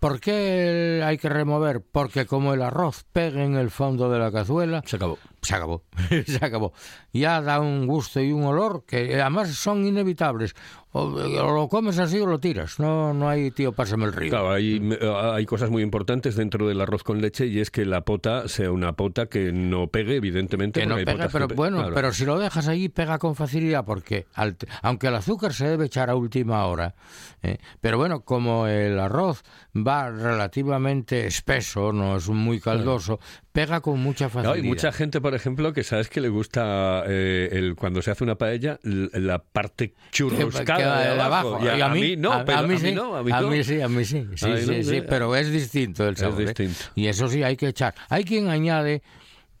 ¿Por 0.00 0.20
qué 0.20 1.02
hay 1.04 1.18
que 1.18 1.28
remover? 1.28 1.80
Porque 1.80 2.24
como 2.24 2.54
el 2.54 2.62
arroz 2.62 3.04
pega 3.12 3.42
en 3.42 3.56
el 3.56 3.70
fondo 3.70 4.08
de 4.08 4.20
la 4.20 4.30
cazuela, 4.30 4.82
Se 4.86 4.94
acabó. 4.94 5.18
Se 5.42 5.54
acabó, 5.54 5.84
se 6.26 6.44
acabó. 6.44 6.72
Ya 7.12 7.40
da 7.40 7.60
un 7.60 7.86
gusto 7.86 8.20
y 8.20 8.32
un 8.32 8.44
olor 8.44 8.84
que 8.86 9.12
eh, 9.14 9.20
además 9.20 9.50
son 9.54 9.86
inevitables. 9.86 10.54
O, 10.92 11.02
o 11.02 11.52
lo 11.54 11.68
comes 11.68 11.98
así 11.98 12.18
o 12.18 12.26
lo 12.26 12.40
tiras. 12.40 12.80
No, 12.80 13.12
no 13.12 13.28
hay, 13.28 13.50
tío, 13.50 13.72
pásame 13.72 14.06
el 14.06 14.12
río. 14.14 14.30
Claro, 14.30 14.52
hay, 14.52 14.80
eh, 14.98 15.14
hay 15.34 15.44
cosas 15.44 15.68
muy 15.68 15.82
importantes 15.82 16.34
dentro 16.34 16.66
del 16.66 16.80
arroz 16.80 17.02
con 17.04 17.20
leche 17.20 17.46
y 17.46 17.60
es 17.60 17.70
que 17.70 17.84
la 17.84 18.00
pota 18.06 18.48
sea 18.48 18.72
una 18.72 18.94
pota 18.94 19.26
que 19.26 19.52
no 19.52 19.88
pegue, 19.88 20.16
evidentemente. 20.16 20.80
que 20.80 20.86
no 20.86 20.96
pega, 20.96 21.26
que 21.26 21.32
pero 21.32 21.46
pe- 21.48 21.54
bueno, 21.54 21.78
claro. 21.78 21.94
pero 21.94 22.12
si 22.14 22.24
lo 22.24 22.38
dejas 22.38 22.68
allí 22.68 22.88
pega 22.88 23.18
con 23.18 23.34
facilidad 23.36 23.84
porque 23.84 24.26
al- 24.34 24.56
aunque 24.82 25.08
el 25.08 25.14
azúcar 25.16 25.52
se 25.52 25.68
debe 25.68 25.84
echar 25.86 26.08
a 26.08 26.14
última 26.16 26.64
hora, 26.64 26.94
¿eh? 27.42 27.58
pero 27.82 27.98
bueno, 27.98 28.22
como 28.22 28.66
el 28.66 28.98
arroz 28.98 29.42
va 29.76 30.10
relativamente 30.10 31.26
espeso, 31.26 31.92
no 31.92 32.16
es 32.16 32.28
muy 32.30 32.60
caldoso, 32.60 33.20
pega 33.60 33.80
con 33.80 33.98
mucha 34.00 34.24
No, 34.26 34.30
facilidad. 34.30 34.54
hay 34.54 34.62
mucha 34.62 34.92
gente, 34.92 35.20
por 35.20 35.34
ejemplo, 35.34 35.72
que 35.72 35.82
sabes 35.82 36.08
que 36.08 36.20
le 36.20 36.28
gusta 36.28 37.02
eh, 37.06 37.48
el, 37.52 37.74
cuando 37.74 38.00
se 38.02 38.10
hace 38.10 38.22
una 38.24 38.36
paella 38.36 38.78
la 38.82 39.38
parte 39.42 39.94
va 40.18 40.98
de 41.00 41.14
de 41.14 41.20
abajo. 41.20 41.58
Y 41.62 41.68
a, 41.68 41.76
Y 41.78 41.80
a 41.80 41.88
mí, 41.88 42.16
no, 42.16 42.32
a- 42.32 42.44
pero 42.44 42.58
a 42.58 42.62
mí 42.62 42.78
sí, 42.78 42.92
no, 42.92 43.16
a 43.16 43.22
mí 43.22 43.30
no. 43.30 43.64
sí, 43.64 43.80
a 43.80 43.88
mí 43.88 44.04
sí, 44.04 44.26
sí, 44.36 44.36
sí, 44.36 44.46
no, 44.76 44.82
sí, 44.84 45.02
pero 45.08 45.34
es 45.36 45.50
distinto 45.50 46.06
el 46.06 46.14
Es 46.14 46.20
sabor. 46.20 46.40
¿eh? 46.42 46.44
distinto. 46.46 46.78
Y 46.94 47.06
eso 47.08 47.28
sí 47.28 47.42
hay 47.42 47.56
que 47.56 47.68
echar. 47.68 47.94
Hay 48.08 48.24
quien 48.24 48.48
añade, 48.48 49.02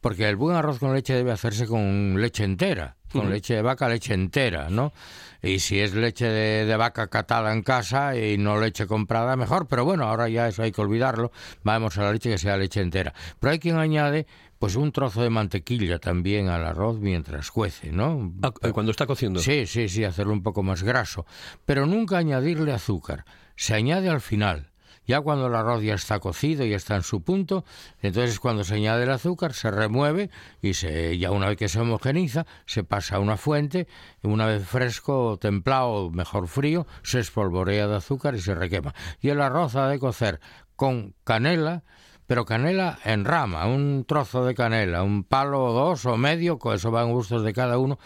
porque 0.00 0.28
el 0.28 0.36
buen 0.36 0.56
arroz 0.56 0.78
con 0.78 0.94
leche 0.94 1.14
debe 1.14 1.32
hacerse 1.32 1.66
con 1.66 2.20
leche 2.20 2.44
entera, 2.44 2.96
con 3.12 3.30
leche 3.30 3.54
de 3.54 3.62
vaca, 3.62 3.88
leche 3.88 4.14
entera, 4.14 4.68
¿no? 4.70 4.92
Y 5.42 5.60
si 5.60 5.80
es 5.80 5.94
leche 5.94 6.26
de, 6.26 6.64
de 6.64 6.76
vaca 6.76 7.08
catada 7.08 7.52
en 7.52 7.62
casa 7.62 8.16
y 8.16 8.38
no 8.38 8.60
leche 8.60 8.86
comprada, 8.86 9.36
mejor. 9.36 9.68
Pero 9.68 9.84
bueno, 9.84 10.04
ahora 10.04 10.28
ya 10.28 10.48
eso 10.48 10.62
hay 10.62 10.72
que 10.72 10.80
olvidarlo. 10.80 11.30
Vamos 11.62 11.96
a 11.98 12.02
la 12.02 12.12
leche 12.12 12.30
que 12.30 12.38
sea 12.38 12.56
leche 12.56 12.80
entera. 12.80 13.14
Pero 13.38 13.52
hay 13.52 13.58
quien 13.58 13.76
añade, 13.76 14.26
pues 14.58 14.74
un 14.74 14.92
trozo 14.92 15.22
de 15.22 15.30
mantequilla 15.30 15.98
también 15.98 16.48
al 16.48 16.64
arroz 16.64 16.98
mientras 16.98 17.50
cuece, 17.50 17.92
¿no? 17.92 18.32
Ah, 18.42 18.52
eh, 18.62 18.72
cuando 18.72 18.90
está 18.90 19.06
cociendo. 19.06 19.40
Sí, 19.40 19.66
sí, 19.66 19.88
sí, 19.88 20.04
hacerlo 20.04 20.32
un 20.32 20.42
poco 20.42 20.62
más 20.62 20.82
graso. 20.82 21.26
Pero 21.64 21.86
nunca 21.86 22.18
añadirle 22.18 22.72
azúcar. 22.72 23.24
Se 23.56 23.74
añade 23.74 24.08
al 24.08 24.20
final. 24.20 24.70
Ya 25.08 25.22
cuando 25.22 25.46
el 25.46 25.54
arroz 25.54 25.82
ya 25.82 25.94
está 25.94 26.20
cocido 26.20 26.66
y 26.66 26.74
está 26.74 26.94
en 26.94 27.02
su 27.02 27.22
punto, 27.22 27.64
entonces 28.02 28.38
cuando 28.38 28.62
se 28.62 28.74
añade 28.74 29.04
el 29.04 29.10
azúcar 29.10 29.54
se 29.54 29.70
remueve 29.70 30.28
y 30.60 30.74
se, 30.74 31.16
ya 31.16 31.30
una 31.30 31.48
vez 31.48 31.56
que 31.56 31.68
se 31.68 31.80
homogeniza 31.80 32.44
se 32.66 32.84
pasa 32.84 33.16
a 33.16 33.18
una 33.18 33.38
fuente, 33.38 33.88
una 34.22 34.44
vez 34.44 34.66
fresco, 34.68 35.38
templado, 35.40 36.10
mejor 36.10 36.46
frío, 36.46 36.86
se 37.02 37.20
espolvorea 37.20 37.88
de 37.88 37.96
azúcar 37.96 38.34
y 38.34 38.40
se 38.40 38.54
requema. 38.54 38.94
Y 39.22 39.30
el 39.30 39.40
arroz 39.40 39.76
ha 39.76 39.88
de 39.88 39.98
cocer 39.98 40.40
con 40.76 41.14
canela, 41.24 41.84
pero 42.26 42.44
canela 42.44 42.98
en 43.04 43.24
rama, 43.24 43.66
un 43.66 44.04
trozo 44.06 44.44
de 44.44 44.54
canela, 44.54 45.02
un 45.02 45.24
palo 45.24 45.64
o 45.64 45.72
dos 45.72 46.04
o 46.04 46.18
medio, 46.18 46.58
eso 46.74 46.90
van 46.90 47.10
gustos 47.10 47.42
de 47.42 47.54
cada 47.54 47.78
uno, 47.78 47.98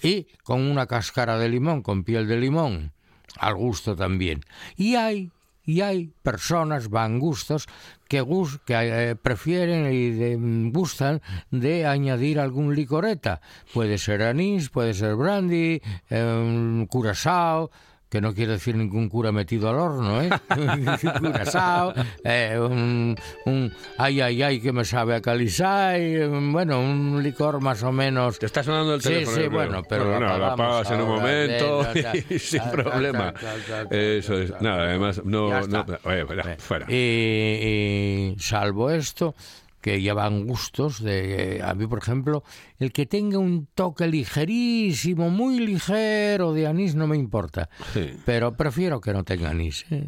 y 0.00 0.28
con 0.44 0.60
una 0.60 0.86
cáscara 0.86 1.36
de 1.36 1.48
limón, 1.48 1.82
con 1.82 2.04
piel 2.04 2.28
de 2.28 2.36
limón, 2.36 2.92
al 3.36 3.56
gusto 3.56 3.96
también. 3.96 4.42
Y 4.76 4.94
hay, 4.94 5.32
y 5.64 5.80
hay 5.80 6.12
personas, 6.22 6.90
van 6.90 7.18
gustos, 7.18 7.66
que, 8.08 8.24
que 8.66 8.74
eh, 9.10 9.16
prefieren 9.16 9.92
y 9.92 10.10
de- 10.10 10.70
gustan 10.70 11.22
de 11.50 11.86
añadir 11.86 12.38
algún 12.38 12.74
licoreta. 12.74 13.40
Puede 13.72 13.98
ser 13.98 14.22
anís, 14.22 14.68
puede 14.70 14.94
ser 14.94 15.14
brandy, 15.16 15.80
eh, 16.10 16.86
que 18.14 18.20
no 18.20 18.32
quiere 18.32 18.52
decir 18.52 18.76
ningún 18.76 19.08
cura 19.08 19.32
metido 19.32 19.68
al 19.68 19.74
horno, 19.74 20.22
¿eh? 20.22 20.30
Curazao, 21.18 21.92
eh, 22.22 22.56
un, 22.60 23.16
un 23.44 23.72
ay, 23.98 24.20
ay, 24.20 24.40
ay, 24.40 24.60
que 24.60 24.70
me 24.72 24.84
sabe 24.84 25.16
a 25.16 25.20
calisay, 25.20 26.28
bueno, 26.52 26.78
un 26.78 27.20
licor 27.24 27.60
más 27.60 27.82
o 27.82 27.90
menos... 27.90 28.38
Te 28.38 28.46
está 28.46 28.62
sonando 28.62 28.94
el 28.94 29.02
Sí, 29.02 29.08
teléfono. 29.08 29.34
sí, 29.34 29.40
creo. 29.40 29.50
bueno, 29.50 29.82
pero 29.88 30.04
Bueno, 30.10 30.20
no, 30.20 30.32
apagamos 30.46 30.86
apagas 30.86 30.90
en 30.92 31.00
un 31.00 31.08
momento 31.08 31.86
y 32.30 32.38
sin 32.38 32.60
ta, 32.60 32.70
problema. 32.70 33.32
ta, 33.32 33.40
ta, 33.68 33.88
ta, 33.88 33.96
Eso 33.96 34.38
es. 34.38 34.52
Nada, 34.60 34.84
además, 34.84 35.20
no. 35.24 35.66
no 35.66 35.84
oye, 36.04 36.24
fuera, 36.24 36.56
fuera. 36.58 36.86
Y, 36.88 36.94
y 36.94 38.36
salvo 38.38 38.90
esto, 38.92 39.34
que 39.84 40.00
llevan 40.00 40.46
gustos 40.46 41.04
de... 41.04 41.60
A 41.62 41.74
mí, 41.74 41.86
por 41.86 41.98
ejemplo, 41.98 42.42
el 42.78 42.90
que 42.90 43.04
tenga 43.04 43.36
un 43.36 43.66
toque 43.74 44.06
ligerísimo, 44.06 45.28
muy 45.28 45.58
ligero 45.58 46.54
de 46.54 46.66
anís 46.66 46.94
no 46.94 47.06
me 47.06 47.18
importa. 47.18 47.68
Sí. 47.92 48.14
Pero 48.24 48.56
prefiero 48.56 49.02
que 49.02 49.12
no 49.12 49.24
tenga 49.24 49.50
anís. 49.50 49.84
¿eh? 49.90 50.06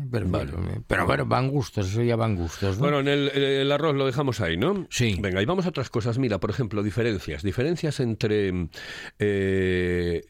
Pero 0.87 1.07
bueno, 1.07 1.27
van 1.27 1.51
gustos, 1.51 1.91
eso 1.91 2.03
ya 2.03 2.17
van 2.17 2.37
gustos. 2.37 2.77
¿no? 2.77 2.85
Bueno, 2.85 3.01
en 3.01 3.09
el, 3.09 3.29
el 3.29 3.71
arroz 3.71 3.95
lo 3.95 4.07
dejamos 4.07 4.41
ahí, 4.41 4.57
¿no? 4.57 4.87
Sí. 4.89 5.19
Venga, 5.21 5.43
y 5.43 5.45
vamos 5.45 5.67
a 5.67 5.69
otras 5.69 5.91
cosas. 5.91 6.17
Mira, 6.17 6.39
por 6.41 6.49
ejemplo, 6.49 6.83
diferencias. 6.83 7.43
Diferencias 7.43 8.01
entre. 8.01 8.71
eh, 9.19 10.23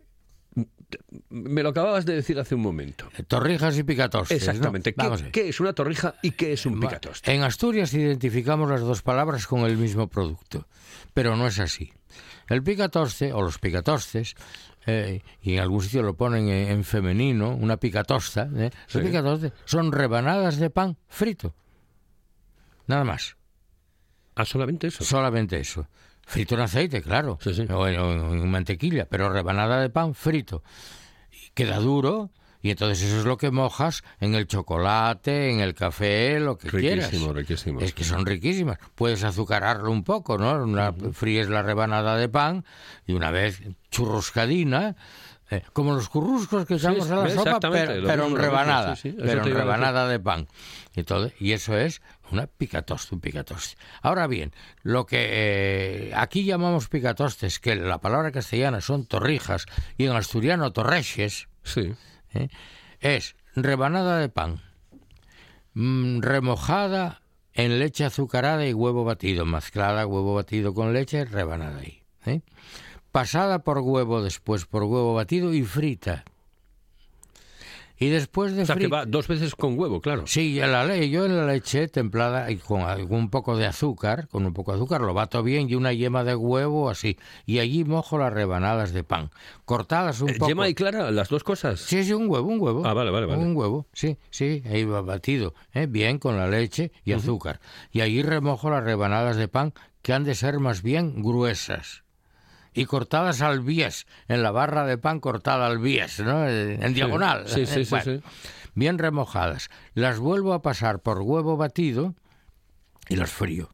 me 1.31 1.62
lo 1.62 1.71
acababas 1.71 2.07
de 2.07 2.14
decir 2.14 2.38
hace 2.38 2.55
un 2.55 2.62
momento. 2.62 3.09
Torrijas 3.26 3.76
y 3.78 3.83
picatostes. 3.83 4.47
¿no? 4.47 4.52
Exactamente. 4.52 4.95
¿Qué, 5.33 5.49
es 5.49 5.61
una 5.61 5.73
torrija 5.73 6.14
y 6.23 6.33
qué 6.33 6.52
es 6.52 6.66
un 6.66 6.81
picatoste? 6.81 7.33
En 7.33 7.43
Asturias 7.43 7.93
identificamos 7.95 8.71
las 8.71 8.81
dos 8.81 9.02
palabras 9.02 9.47
con 9.47 9.61
el 9.61 9.76
mismo 9.76 10.09
producto, 10.09 10.66
pero 11.14 11.37
no 11.37 11.47
es 11.47 11.59
así. 11.59 11.93
El 12.49 12.62
picatoste 12.62 13.33
o 13.33 13.43
los 13.43 13.59
picatostes, 13.59 14.35
eh, 14.87 15.23
y 15.43 15.55
en 15.55 15.61
algún 15.61 15.83
sitio 15.83 16.02
lo 16.02 16.14
ponen 16.14 16.49
en, 16.49 16.71
en 16.71 16.85
femenino, 16.85 17.55
una 17.55 17.76
picatosta, 17.76 18.49
¿eh? 18.55 18.71
Sí. 18.87 18.99
los 18.99 19.07
picatostes 19.09 19.52
son 19.64 19.90
rebanadas 19.90 20.59
de 20.59 20.71
pan 20.71 20.97
frito. 21.09 21.55
Nada 22.87 23.05
más. 23.05 23.37
Ah, 24.37 24.45
solamente 24.45 24.87
eso. 24.88 25.02
Solamente 25.02 25.59
eso. 25.59 25.88
Frito 26.26 26.56
en 26.56 26.61
aceite, 26.62 27.02
claro. 27.02 27.38
Sí, 27.40 27.54
sí. 27.54 27.66
O 27.71 27.87
en, 27.87 28.50
mantequilla, 28.50 29.06
pero 29.06 29.30
rebanada 29.30 29.80
de 29.80 29.90
pan 29.90 30.12
frito. 30.12 30.64
Y 31.30 31.50
queda 31.54 31.78
duro. 31.78 32.30
Y 32.62 32.71
entonces 32.71 33.00
eso 33.00 33.21
es 33.21 33.25
lo 33.25 33.37
que 33.37 33.52
mojas 33.52 34.02
en 34.18 34.35
el 34.35 34.49
chocolate, 34.49 35.52
en 35.52 35.61
el 35.61 35.73
café, 35.73 36.40
lo 36.40 36.59
que 36.59 36.68
quieras. 36.68 37.12
Riquísimo, 37.12 37.33
riquísimo. 37.33 37.80
Es 37.80 37.95
que 37.95 38.02
son 38.02 38.26
riquísimas. 38.26 38.78
Puedes 38.97 39.23
azucararlo 39.23 39.88
un 39.92 40.02
poco, 40.02 40.37
¿no? 40.37 40.64
Una, 40.64 40.92
Fríes 41.12 41.49
la 41.49 41.62
rebanada 41.62 42.16
de 42.16 42.28
pan 42.28 42.64
y 43.06 43.12
una 43.12 43.30
vez 43.30 43.62
churruscadina, 43.92 44.97
eh, 45.50 45.62
como 45.73 45.95
los 45.95 46.09
curruscos 46.09 46.67
que 46.67 46.75
echamos 46.75 47.11
a 47.11 47.17
la 47.17 47.31
sopa, 47.31 47.61
pero, 47.61 48.26
en 48.26 48.37
rebanada, 48.37 48.97
sí, 48.97 49.11
sí, 49.12 49.17
pero 49.19 49.45
en 49.47 49.55
rebanada 49.55 50.09
de 50.09 50.19
pan. 50.19 50.49
Y, 50.95 51.05
todo, 51.05 51.31
y 51.38 51.53
eso 51.53 51.76
es 51.76 52.03
una 52.33 52.47
picatoste, 52.47 53.15
un 53.15 53.21
picatoste. 53.21 53.76
Ahora 54.03 54.26
bien, 54.26 54.53
lo 54.83 55.07
que 55.07 55.29
eh, 55.31 56.12
aquí 56.17 56.45
llamamos 56.45 56.88
picatostes, 56.88 57.61
que 57.61 57.76
la 57.76 57.99
palabra 58.00 58.33
castellana 58.33 58.81
son 58.81 59.07
torrijas 59.07 59.67
y 59.97 60.07
en 60.07 60.17
asturiano 60.17 60.73
torreches, 60.73 61.49
Sí. 61.62 61.95
¿eh? 62.35 62.49
es 63.00 63.37
rebanada 63.55 64.19
de 64.19 64.29
pan, 64.29 64.62
mm, 65.75 66.21
remojada 66.23 67.23
en 67.55 67.79
leche 67.79 68.05
azucarada 68.05 68.67
y 68.67 68.73
huevo 68.75 69.05
batido, 69.05 69.47
mezclada 69.47 70.07
huevo 70.07 70.35
batido 70.35 70.75
con 70.75 70.93
leche, 70.93 71.25
rebanada 71.25 71.81
ahí. 71.81 72.03
Pasada 73.16 73.61
por 73.61 73.78
huevo, 73.78 74.20
después 74.20 74.66
por 74.66 74.82
huevo 74.82 75.14
batido 75.14 75.54
y 75.54 75.62
frita. 75.62 76.26
Y 77.99 78.11
después 78.11 78.54
de 78.54 78.64
O 78.64 78.66
sea, 78.66 78.75
que 78.75 78.82
frita... 78.82 78.94
va 78.94 79.06
dos 79.06 79.26
veces 79.26 79.54
con 79.54 79.78
huevo, 79.78 80.02
claro. 80.02 80.26
Sí, 80.26 80.61
en 80.61 80.70
la 80.70 80.85
le 80.85 81.08
yo 81.08 81.25
en 81.25 81.35
la 81.35 81.46
leche 81.46 81.88
templada 81.88 82.50
y 82.50 82.56
con 82.58 82.82
algún 82.82 83.30
poco 83.30 83.56
de 83.56 83.64
azúcar, 83.64 84.28
con 84.28 84.44
un 84.44 84.52
poco 84.52 84.73
de 84.73 84.76
azúcar, 84.76 85.00
lo 85.00 85.14
bato 85.14 85.42
bien 85.42 85.70
y 85.70 85.76
una 85.76 85.94
yema 85.94 86.25
de 86.25 86.35
huevo 86.37 86.90
así. 86.90 87.16
Y 87.46 87.61
allí 87.61 87.85
mojo 87.85 88.18
las 88.18 88.35
rebanadas 88.35 88.92
de 88.92 89.02
pan, 89.02 89.30
cortadas 89.64 90.20
un 90.20 90.28
Eh, 90.28 90.35
poco. 90.35 90.49
Yema 90.50 90.68
y 90.68 90.75
clara, 90.75 91.11
las 91.11 91.30
dos 91.30 91.42
cosas. 91.42 91.80
Sí, 91.80 92.04
sí, 92.04 92.12
un 92.12 92.28
huevo, 92.28 92.46
un 92.50 92.61
huevo. 92.61 92.82
Ah, 92.85 92.92
vale, 92.92 93.11
vale, 93.11 93.25
vale. 93.25 93.42
Un 93.42 93.56
huevo, 93.56 93.87
sí, 93.94 94.18
sí, 94.28 94.62
ahí 94.66 94.85
va 94.85 95.00
batido, 95.00 95.54
¿eh? 95.73 95.87
bien 95.87 96.18
con 96.18 96.37
la 96.37 96.49
leche 96.49 96.92
y 97.02 97.12
azúcar. 97.12 97.61
Y 97.92 98.02
allí 98.02 98.23
remojo 98.23 98.68
las 98.68 98.85
rebanadas 98.85 99.37
de 99.37 99.49
pan 99.49 99.73
que 100.02 100.12
han 100.12 100.25
de 100.25 100.35
ser 100.35 100.61
más 100.61 100.82
bien 100.82 101.23
gruesas. 101.23 102.02
Y 102.76 102.85
cortadas 102.85 103.40
al 103.40 103.61
bies, 103.61 104.06
en 104.28 104.42
la 104.42 104.50
barra 104.50 104.85
de 104.85 104.99
pan 104.99 105.18
cortada 105.18 105.66
al 105.66 105.78
bies, 105.78 106.21
¿no? 106.21 106.47
En 106.47 106.95
diagonal. 106.95 107.49
Sí, 107.49 107.66
sí, 107.66 107.85
sí, 107.85 107.90
Bueno, 107.90 108.04
sí. 108.04 108.23
Bien 108.75 108.99
remojadas. 108.99 109.71
Las 109.95 110.18
vuelvo 110.18 110.52
a 110.52 110.61
pasar 110.61 111.00
por 111.00 111.23
huevo 111.23 111.56
batido 111.56 112.14
y 113.09 113.16
las 113.16 113.30
frío. 113.30 113.71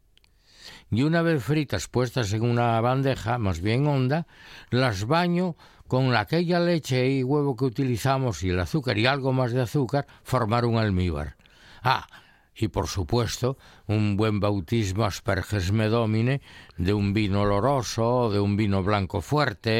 Y 0.89 1.03
una 1.03 1.21
vez 1.21 1.43
fritas 1.43 1.87
puestas 1.87 2.31
en 2.33 2.43
una 2.43 2.79
bandeja, 2.79 3.37
más 3.37 3.59
bien 3.59 3.87
honda, 3.87 4.27
las 4.69 5.05
baño 5.05 5.57
con 5.87 6.15
aquella 6.15 6.59
leche 6.59 7.09
y 7.09 7.23
huevo 7.23 7.55
que 7.55 7.65
utilizamos 7.65 8.43
y 8.43 8.49
el 8.49 8.59
azúcar 8.59 8.97
y 8.97 9.05
algo 9.05 9.33
más 9.33 9.51
de 9.51 9.61
azúcar, 9.61 10.07
formar 10.23 10.65
un 10.65 10.77
almíbar. 10.77 11.35
Ah, 11.81 12.07
y 12.55 12.67
por 12.67 12.87
supuesto, 12.87 13.57
un 13.87 14.15
buen 14.17 14.39
bautismo 14.39 15.05
asperges 15.05 15.71
me 15.71 15.87
domine 15.87 16.41
de 16.77 16.93
un 16.93 17.13
vino 17.13 17.41
oloroso, 17.41 18.29
de 18.31 18.39
un 18.39 18.55
vino 18.55 18.83
blanco 18.83 19.21
fuerte, 19.21 19.71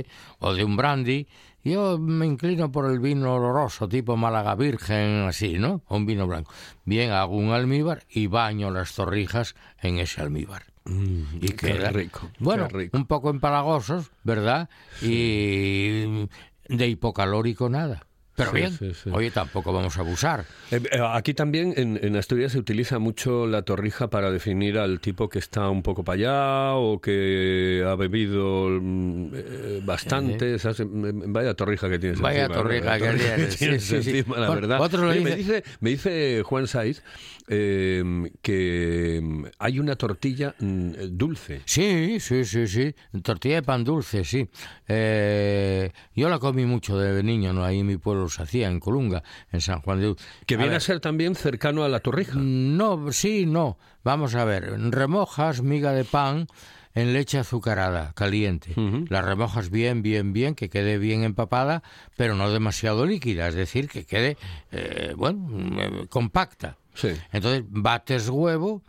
eh, 0.00 0.06
o 0.38 0.52
de 0.54 0.64
un 0.64 0.76
brandy. 0.76 1.26
Yo 1.62 1.98
me 1.98 2.26
inclino 2.26 2.70
por 2.70 2.90
el 2.90 2.98
vino 3.00 3.34
oloroso, 3.36 3.88
tipo 3.88 4.18
Málaga 4.18 4.54
Virgen, 4.54 5.24
así, 5.26 5.54
¿no? 5.58 5.82
O 5.88 5.96
un 5.96 6.04
vino 6.04 6.26
blanco. 6.26 6.52
Bien, 6.84 7.10
hago 7.10 7.36
un 7.36 7.52
almíbar 7.52 8.04
y 8.10 8.26
baño 8.26 8.70
las 8.70 8.94
torrijas 8.94 9.54
en 9.80 9.98
ese 9.98 10.20
almíbar. 10.20 10.64
y 10.86 10.90
Mm, 10.90 11.40
qué 11.40 11.56
queda- 11.56 11.88
rico, 11.88 12.30
Bueno, 12.38 12.68
rico. 12.68 12.94
un 12.98 13.06
poco 13.06 13.30
empalagosos, 13.30 14.10
¿verdad? 14.22 14.68
Y 15.00 16.28
de 16.68 16.88
hipocalórico 16.88 17.70
nada. 17.70 18.06
Pero 18.36 18.50
Sí, 18.50 18.56
bien, 18.56 18.72
sí, 18.72 18.92
sí. 18.94 19.10
oye, 19.12 19.30
tampoco 19.30 19.72
vamos 19.72 19.96
a 19.96 20.00
abusar. 20.00 20.44
Eh, 20.72 20.80
eh, 20.90 20.98
Aquí 21.12 21.34
también 21.34 21.72
en, 21.76 22.00
en 22.02 22.16
Asturias 22.16 22.52
se 22.52 22.58
utiliza 22.58 22.98
mucho 22.98 23.46
la 23.46 23.62
torrija 23.62 24.10
para 24.10 24.30
definir 24.32 24.76
al 24.78 24.98
tipo 25.00 25.28
que 25.28 25.38
está 25.38 25.68
un 25.70 25.82
poco 25.82 26.02
para 26.02 26.14
allá 26.16 26.74
o 26.74 27.00
que 27.00 27.84
ha 27.86 27.94
bebido 27.94 28.68
mm, 28.70 29.28
eh, 29.34 29.80
bastante. 29.84 30.58
¿sabes? 30.58 30.82
Vaya 30.84 31.54
torrija 31.54 31.88
que 31.88 31.98
tienes 32.00 32.20
Vaya 32.20 32.46
encima. 32.46 32.56
¿no? 32.56 32.62
torrija 32.62 32.98
que 32.98 33.04
torrija 33.06 33.34
tienes, 33.36 33.54
sí, 33.54 33.66
sí, 33.78 34.02
sí. 34.02 34.10
encima, 34.18 34.38
la 34.38 34.50
verdad. 34.50 34.80
otro 34.80 35.02
lo 35.04 35.10
Oye, 35.10 35.20
me, 35.20 35.36
dice- 35.36 35.62
me 35.80 35.90
dice 35.90 36.42
Juan 36.44 36.66
Saiz 36.66 37.02
eh, 37.46 38.02
que 38.42 39.20
mm, 39.22 39.44
hay 39.60 39.78
una 39.78 39.94
tortilla 39.96 40.54
mm, 40.58 40.90
dulce. 41.10 41.60
Sí, 41.66 42.18
sí, 42.18 42.44
sí, 42.44 42.66
sí. 42.66 42.94
Tortilla 43.22 43.56
de 43.56 43.62
pan 43.62 43.84
dulce, 43.84 44.24
sí. 44.24 44.48
Eh, 44.88 45.92
yo 46.16 46.28
la 46.28 46.38
comí 46.38 46.64
mucho 46.64 46.98
de 46.98 47.22
niño, 47.22 47.52
¿no? 47.52 47.64
Ahí 47.64 47.80
en 47.80 47.86
mi 47.86 47.96
pueblo 47.96 48.23
hacía, 48.40 48.68
en 48.68 48.80
Colunga, 48.80 49.22
en 49.52 49.60
San 49.60 49.80
Juan 49.80 50.00
de 50.00 50.08
Uz. 50.10 50.18
Que 50.46 50.56
viene 50.56 50.76
a, 50.76 50.80
ser 50.80 51.00
también 51.00 51.34
cercano 51.34 51.84
a 51.84 51.88
la 51.88 52.00
torrija. 52.00 52.34
No, 52.36 53.12
sí, 53.12 53.46
no. 53.46 53.78
Vamos 54.02 54.34
a 54.34 54.44
ver. 54.44 54.74
Remojas 54.90 55.62
miga 55.62 55.92
de 55.92 56.04
pan 56.04 56.46
en 56.94 57.12
leche 57.12 57.38
azucarada, 57.38 58.12
caliente. 58.14 58.72
La 59.08 59.20
remojas 59.20 59.68
bien, 59.70 60.02
bien, 60.02 60.32
bien, 60.32 60.54
que 60.54 60.68
quede 60.70 60.96
bien 60.98 61.24
empapada, 61.24 61.82
pero 62.16 62.36
no 62.36 62.50
demasiado 62.52 63.04
líquida, 63.04 63.48
es 63.48 63.54
decir, 63.54 63.88
que 63.88 64.04
quede, 64.04 64.36
eh, 64.70 65.12
bueno, 65.16 65.48
eh, 65.82 66.06
compacta. 66.08 66.76
Sí. 66.94 67.08
Entonces 67.32 67.64
bates 67.66 68.28
huevo 68.28 68.82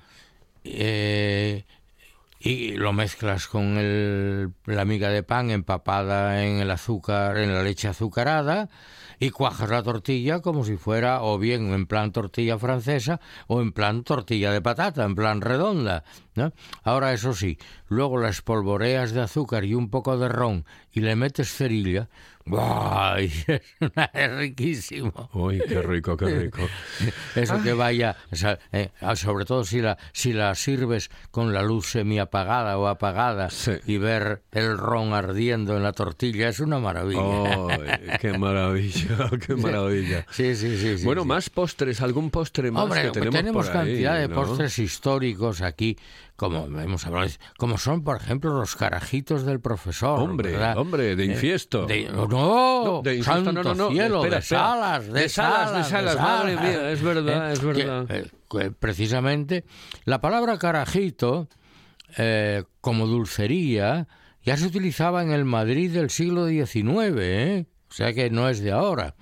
eh, 0.64 1.64
y 2.40 2.74
lo 2.74 2.94
mezclas 2.94 3.48
con 3.48 3.78
el- 3.78 4.52
la 4.66 4.86
miga 4.86 5.10
de 5.10 5.24
pan 5.24 5.50
empapada 5.50 6.44
en 6.46 6.58
el 6.60 6.70
azúcar, 6.70 7.38
en 7.38 7.54
la 7.54 7.64
leche 7.64 7.88
azucarada 7.88 8.70
y 9.26 9.32
cuajas 9.32 9.70
la 9.70 9.82
tortilla 9.82 10.40
como 10.40 10.64
si 10.64 10.78
fuera 10.78 11.24
o 11.24 11.40
bien 11.40 11.74
en 11.74 11.88
plan 11.88 12.12
tortilla 12.12 12.60
francesa 12.60 13.20
o 13.48 13.60
en 13.60 13.72
plan 13.72 14.04
tortilla 14.04 14.52
de 14.52 14.62
patata, 14.62 15.04
en 15.04 15.16
plan 15.16 15.42
redonda. 15.42 16.04
¿no? 16.36 16.52
Ahora 16.84 17.12
eso 17.12 17.34
sí, 17.34 17.58
luego 17.88 18.20
la 18.20 18.30
espolvoreas 18.30 19.12
de 19.14 19.22
azúcar 19.22 19.66
y 19.66 19.74
un 19.74 19.90
poco 19.90 20.18
de 20.18 20.30
ron 20.30 20.66
y 20.92 21.00
le 21.00 21.16
metes 21.16 21.52
cerilla. 21.52 22.08
¡Buah! 22.46 23.22
y 23.22 23.32
Es, 24.14 24.32
riquísimo. 24.38 25.30
Uy, 25.34 25.62
qué 25.68 25.82
rico, 25.82 26.16
qué 26.16 26.26
rico. 26.26 26.62
Eso 27.36 27.62
que 27.62 27.74
vaya, 27.74 28.16
o 28.32 28.36
sea, 28.36 28.60
eh, 28.72 28.90
ah, 29.02 29.16
sobre 29.16 29.46
todo 29.46 29.64
si 29.64 29.82
la, 29.82 29.98
si 30.14 30.34
la 30.34 30.54
sirves 30.56 31.10
con 31.32 31.54
la 31.54 31.62
luz 31.64 31.88
semiapagada 31.88 32.78
o 32.78 32.88
apagada 32.88 33.50
Sí. 33.50 33.72
y 33.86 33.98
ver 33.98 34.44
el 34.52 34.78
ron 34.78 35.14
ardiendo 35.14 35.76
en 35.76 35.84
la 35.84 35.92
tortilla, 35.94 36.50
es 36.50 36.60
una 36.60 36.80
maravilla. 36.80 37.68
Ay, 37.70 38.18
qué 38.22 38.34
maravilla, 38.38 39.30
qué 39.46 39.56
maravilla. 39.56 40.26
Sí, 40.32 40.56
sí, 40.56 40.78
sí. 40.78 40.98
sí, 41.00 41.06
bueno, 41.06 41.24
sí. 41.24 41.28
más 41.28 41.50
postres, 41.50 42.02
algún 42.02 42.30
postre 42.30 42.72
más 42.72 42.84
Hombre, 42.84 43.12
que 43.12 43.22
tenemos, 43.22 43.68
por 43.68 43.78
ahí, 43.78 43.86
cantidad 43.88 44.20
de 44.20 44.28
¿no? 44.28 44.36
postres 44.36 44.78
históricos 44.80 45.62
aquí, 45.62 45.98
como 46.36 46.66
hemos 46.80 47.06
hablado, 47.06 47.28
como 47.58 47.78
son, 47.78 48.04
por 48.04 48.18
ejemplo, 48.18 48.54
los 48.54 48.76
carajitos 48.76 49.46
del 49.46 49.60
profesor. 49.62 50.20
Hombre, 50.20 50.52
¿verdad? 50.52 50.78
hombre, 50.78 51.16
de 51.16 51.24
Eh, 51.24 51.28
infiesto. 51.28 51.86
de- 51.86 52.10
no, 52.10 52.28
No, 52.28 53.02
de 53.04 53.16
infiesto, 53.18 53.34
santo 53.46 53.54
no, 53.54 53.64
no, 53.64 53.74
no, 53.74 53.90
cielo, 53.92 54.18
espera, 54.18 54.36
de 54.36 54.42
espera. 54.42 54.62
salas, 54.62 55.14
de, 55.14 55.30
salas, 55.30 55.74
de 55.76 55.84
salas, 55.86 56.16
madre 56.18 56.58
mía, 56.58 56.92
es 56.92 57.02
verdad, 57.02 57.52
es 57.54 57.60
que, 57.60 57.66
verdad. 57.66 58.06
eh, 58.10 58.30
que 58.50 58.72
precisamente, 58.72 59.64
la 60.04 60.20
palabra 60.22 60.58
carajito, 60.58 61.48
eh, 62.18 62.64
como 62.82 63.08
dulcería, 63.08 64.08
ya 64.44 64.58
se 64.58 64.68
utilizaba 64.68 65.24
en 65.24 65.32
el 65.32 65.46
Madrid 65.46 65.92
del 65.92 66.10
siglo 66.10 66.48
XIX, 66.48 67.16
¿eh? 67.20 67.66
o 67.90 67.94
sea 67.94 68.14
que 68.14 68.30
no 68.30 68.50
es 68.50 68.60
de 68.60 68.72
ahora. 68.74 69.16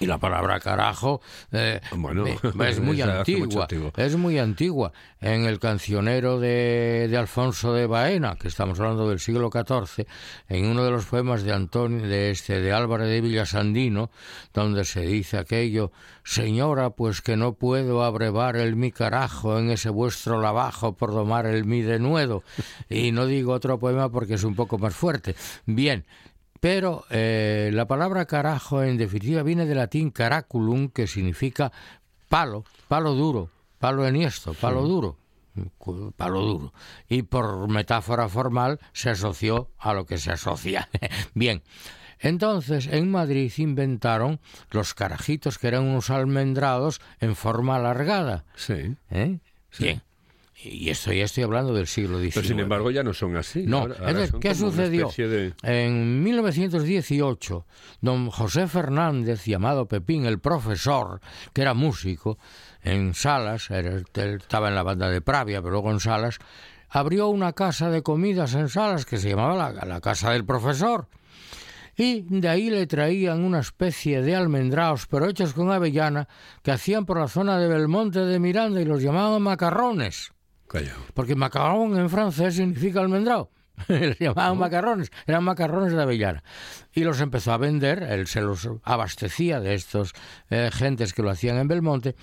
Y 0.00 0.06
la 0.06 0.18
palabra 0.18 0.60
carajo 0.60 1.20
eh, 1.52 1.80
Bueno, 1.96 2.26
es 2.26 2.80
muy 2.80 3.00
es 3.00 3.06
antigua. 3.08 3.62
antiguo. 3.62 3.92
Es 3.96 4.16
muy 4.16 4.38
antigua. 4.38 4.92
En 5.20 5.44
el 5.44 5.58
cancionero 5.58 6.38
de, 6.38 7.06
de 7.08 7.16
Alfonso 7.16 7.72
de 7.72 7.86
Baena, 7.86 8.36
que 8.36 8.48
estamos 8.48 8.78
hablando 8.78 9.08
del 9.08 9.18
siglo 9.20 9.50
XIV, 9.50 10.06
en 10.48 10.66
uno 10.66 10.84
de 10.84 10.90
los 10.90 11.06
poemas 11.06 11.42
de 11.42 11.52
Antonio, 11.52 12.06
de 12.06 12.30
este, 12.30 12.60
de 12.60 12.72
Álvarez 12.72 13.08
de 13.08 13.20
Villasandino, 13.20 14.10
donde 14.52 14.84
se 14.84 15.00
dice 15.00 15.38
aquello, 15.38 15.92
Señora, 16.24 16.90
pues 16.90 17.22
que 17.22 17.36
no 17.36 17.54
puedo 17.54 18.04
abrevar 18.04 18.56
el 18.56 18.76
mi 18.76 18.92
carajo 18.92 19.58
en 19.58 19.70
ese 19.70 19.90
vuestro 19.90 20.40
lavajo 20.40 20.96
por 20.96 21.12
domar 21.12 21.46
el 21.46 21.64
mi 21.64 21.82
denuedo. 21.82 22.42
Y 22.88 23.12
no 23.12 23.26
digo 23.26 23.52
otro 23.52 23.78
poema 23.78 24.10
porque 24.10 24.34
es 24.34 24.44
un 24.44 24.54
poco 24.54 24.76
más 24.78 24.94
fuerte. 24.94 25.36
Bien, 25.66 26.04
pero 26.60 27.04
eh, 27.10 27.70
la 27.72 27.86
palabra 27.86 28.26
carajo 28.26 28.82
en 28.82 28.96
definitiva 28.96 29.42
viene 29.42 29.66
del 29.66 29.78
latín 29.78 30.10
caraculum, 30.10 30.88
que 30.88 31.06
significa 31.06 31.72
palo, 32.28 32.64
palo 32.88 33.14
duro, 33.14 33.50
palo 33.78 34.06
enhiesto, 34.06 34.54
palo 34.54 34.82
duro, 34.82 35.16
palo 36.16 36.40
duro. 36.40 36.72
Y 37.08 37.22
por 37.22 37.68
metáfora 37.68 38.28
formal 38.28 38.80
se 38.92 39.10
asoció 39.10 39.70
a 39.78 39.94
lo 39.94 40.06
que 40.06 40.18
se 40.18 40.32
asocia. 40.32 40.88
Bien. 41.34 41.62
Entonces, 42.18 42.86
en 42.86 43.10
Madrid 43.10 43.52
inventaron 43.58 44.40
los 44.70 44.94
carajitos, 44.94 45.58
que 45.58 45.68
eran 45.68 45.84
unos 45.84 46.08
almendrados 46.08 47.02
en 47.20 47.36
forma 47.36 47.76
alargada. 47.76 48.46
Sí. 48.54 48.96
¿eh? 49.10 49.38
Bien. 49.78 50.02
Y 50.58 50.88
esto 50.88 51.12
ya 51.12 51.24
estoy 51.24 51.44
hablando 51.44 51.74
del 51.74 51.86
siglo 51.86 52.18
XIX. 52.18 52.34
Pero 52.34 52.46
sin 52.48 52.60
embargo 52.60 52.90
ya 52.90 53.02
no 53.02 53.12
son 53.12 53.36
así. 53.36 53.64
No, 53.66 53.80
Ahora- 53.80 53.96
ahora 54.00 54.10
entonces, 54.24 54.40
¿qué 54.40 54.54
sucedió? 54.54 55.10
de- 55.16 55.52
En 55.62 56.22
1918, 56.22 57.66
don 58.00 58.30
José 58.30 58.66
Fernández, 58.66 59.44
llamado 59.44 59.86
Pepín, 59.86 60.24
el 60.24 60.38
profesor, 60.38 61.20
que 61.52 61.60
era 61.62 61.74
músico, 61.74 62.38
en 62.82 63.12
Salas, 63.14 63.70
era- 63.70 63.96
él 64.14 64.36
estaba 64.40 64.68
en 64.68 64.74
la 64.74 64.82
banda 64.82 65.10
de 65.10 65.20
Pravia, 65.20 65.60
pero 65.60 65.72
luego 65.72 65.90
en 65.90 66.00
Salas, 66.00 66.38
abrió 66.88 67.28
una 67.28 67.52
casa 67.52 67.90
de 67.90 68.02
comidas 68.02 68.54
en 68.54 68.68
Salas 68.68 69.04
que 69.04 69.18
se 69.18 69.28
llamaba 69.28 69.72
la, 69.72 69.84
la 69.84 70.00
Casa 70.00 70.30
del 70.32 70.44
Profesor. 70.46 71.08
Y 71.98 72.22
de 72.28 72.48
ahí 72.48 72.70
le 72.70 72.86
traían 72.86 73.42
una 73.42 73.60
especie 73.60 74.20
de 74.22 74.34
almendraos, 74.36 75.06
pero 75.06 75.28
hechos 75.28 75.52
con 75.54 75.70
avellana, 75.70 76.28
que 76.62 76.70
hacían 76.70 77.06
por 77.06 77.18
la 77.18 77.28
zona 77.28 77.58
de 77.58 77.68
Belmonte 77.68 78.20
de 78.20 78.38
Miranda 78.38 78.80
y 78.80 78.84
los 78.84 79.02
llamaban 79.02 79.42
macarrones. 79.42 80.32
Calla. 80.68 80.94
Porque 81.14 81.34
macarrón 81.36 81.96
en 81.98 82.10
francés 82.10 82.56
significa 82.56 83.00
almendrado. 83.00 83.50
Les 83.88 84.18
llamaban 84.18 84.58
macarrones, 84.58 85.10
eran 85.26 85.44
macarrones 85.44 85.92
de 85.92 86.00
avellana. 86.02 86.42
Y 86.94 87.04
los 87.04 87.20
empezó 87.20 87.52
a 87.52 87.58
vender, 87.58 88.02
él 88.02 88.26
se 88.26 88.40
los 88.40 88.68
abastecía 88.82 89.60
de 89.60 89.74
estos 89.74 90.12
eh, 90.50 90.70
gentes 90.72 91.12
que 91.12 91.22
lo 91.22 91.28
hacían 91.30 91.58
en 91.58 91.68
Belmonte 91.68 92.16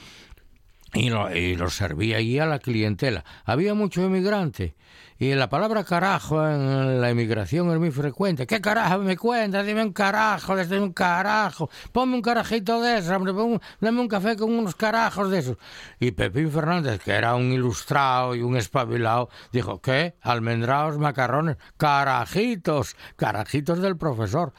y, 0.95 1.09
lo- 1.09 1.33
y 1.35 1.55
los 1.55 1.75
servía 1.75 2.17
allí 2.17 2.39
a 2.39 2.45
la 2.47 2.59
clientela. 2.59 3.23
Había 3.45 3.75
mucho 3.75 4.03
emigrante. 4.03 4.75
Y 5.23 5.35
la 5.35 5.47
palabra 5.47 5.85
carajo 5.85 6.45
en 6.45 6.99
la 6.99 7.09
emigración 7.09 7.71
es 7.71 7.79
muy 7.79 7.91
frecuente. 7.91 8.45
¿Qué 8.45 8.59
carajo 8.59 8.97
me 8.99 9.15
cuentas? 9.15 9.65
Dime 9.65 9.81
un 9.81 9.93
carajo, 9.93 10.53
desde 10.53 10.77
un 10.77 10.91
carajo. 10.91 11.69
Ponme 11.93 12.15
un 12.15 12.21
carajito 12.21 12.81
de 12.81 12.97
esos, 12.97 13.11
hombre. 13.15 13.31
pon 13.33 13.53
un- 13.53 13.61
dame 13.79 14.01
un 14.01 14.09
café 14.09 14.35
con 14.35 14.51
unos 14.51 14.75
carajos 14.75 15.31
de 15.31 15.39
esos. 15.39 15.57
Y 15.97 16.11
Pepín 16.11 16.51
Fernández, 16.51 17.01
que 17.01 17.13
era 17.13 17.35
un 17.35 17.53
ilustrado 17.53 18.35
y 18.35 18.41
un 18.41 18.57
espabilado, 18.57 19.29
dijo, 19.53 19.79
¿qué? 19.79 20.17
Almendraos, 20.21 20.97
macarrones, 20.97 21.55
carajitos, 21.77 22.97
carajitos 23.15 23.79
del 23.79 23.95
profesor. 23.95 24.51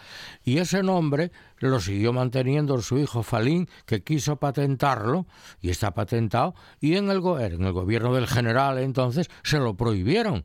Y 0.45 0.61
ese 0.61 0.83
nombre 0.83 1.31
lo 1.59 1.79
siguió 1.81 2.13
manteniendo 2.15 2.81
su 2.81 2.99
hijo 2.99 3.23
Falín, 3.23 3.69
que 3.87 4.03
quiso 4.03 4.37
patentarlo, 4.37 5.27
y 5.61 5.71
está 5.71 5.93
patentado, 5.93 6.55
y 6.81 6.97
en 6.97 7.11
el, 7.11 7.19
en 7.41 7.65
el 7.65 7.73
gobierno 7.73 8.15
del 8.15 8.27
general 8.27 8.79
entonces 8.79 9.29
se 9.43 9.59
lo 9.59 9.75
prohibieron. 9.75 10.45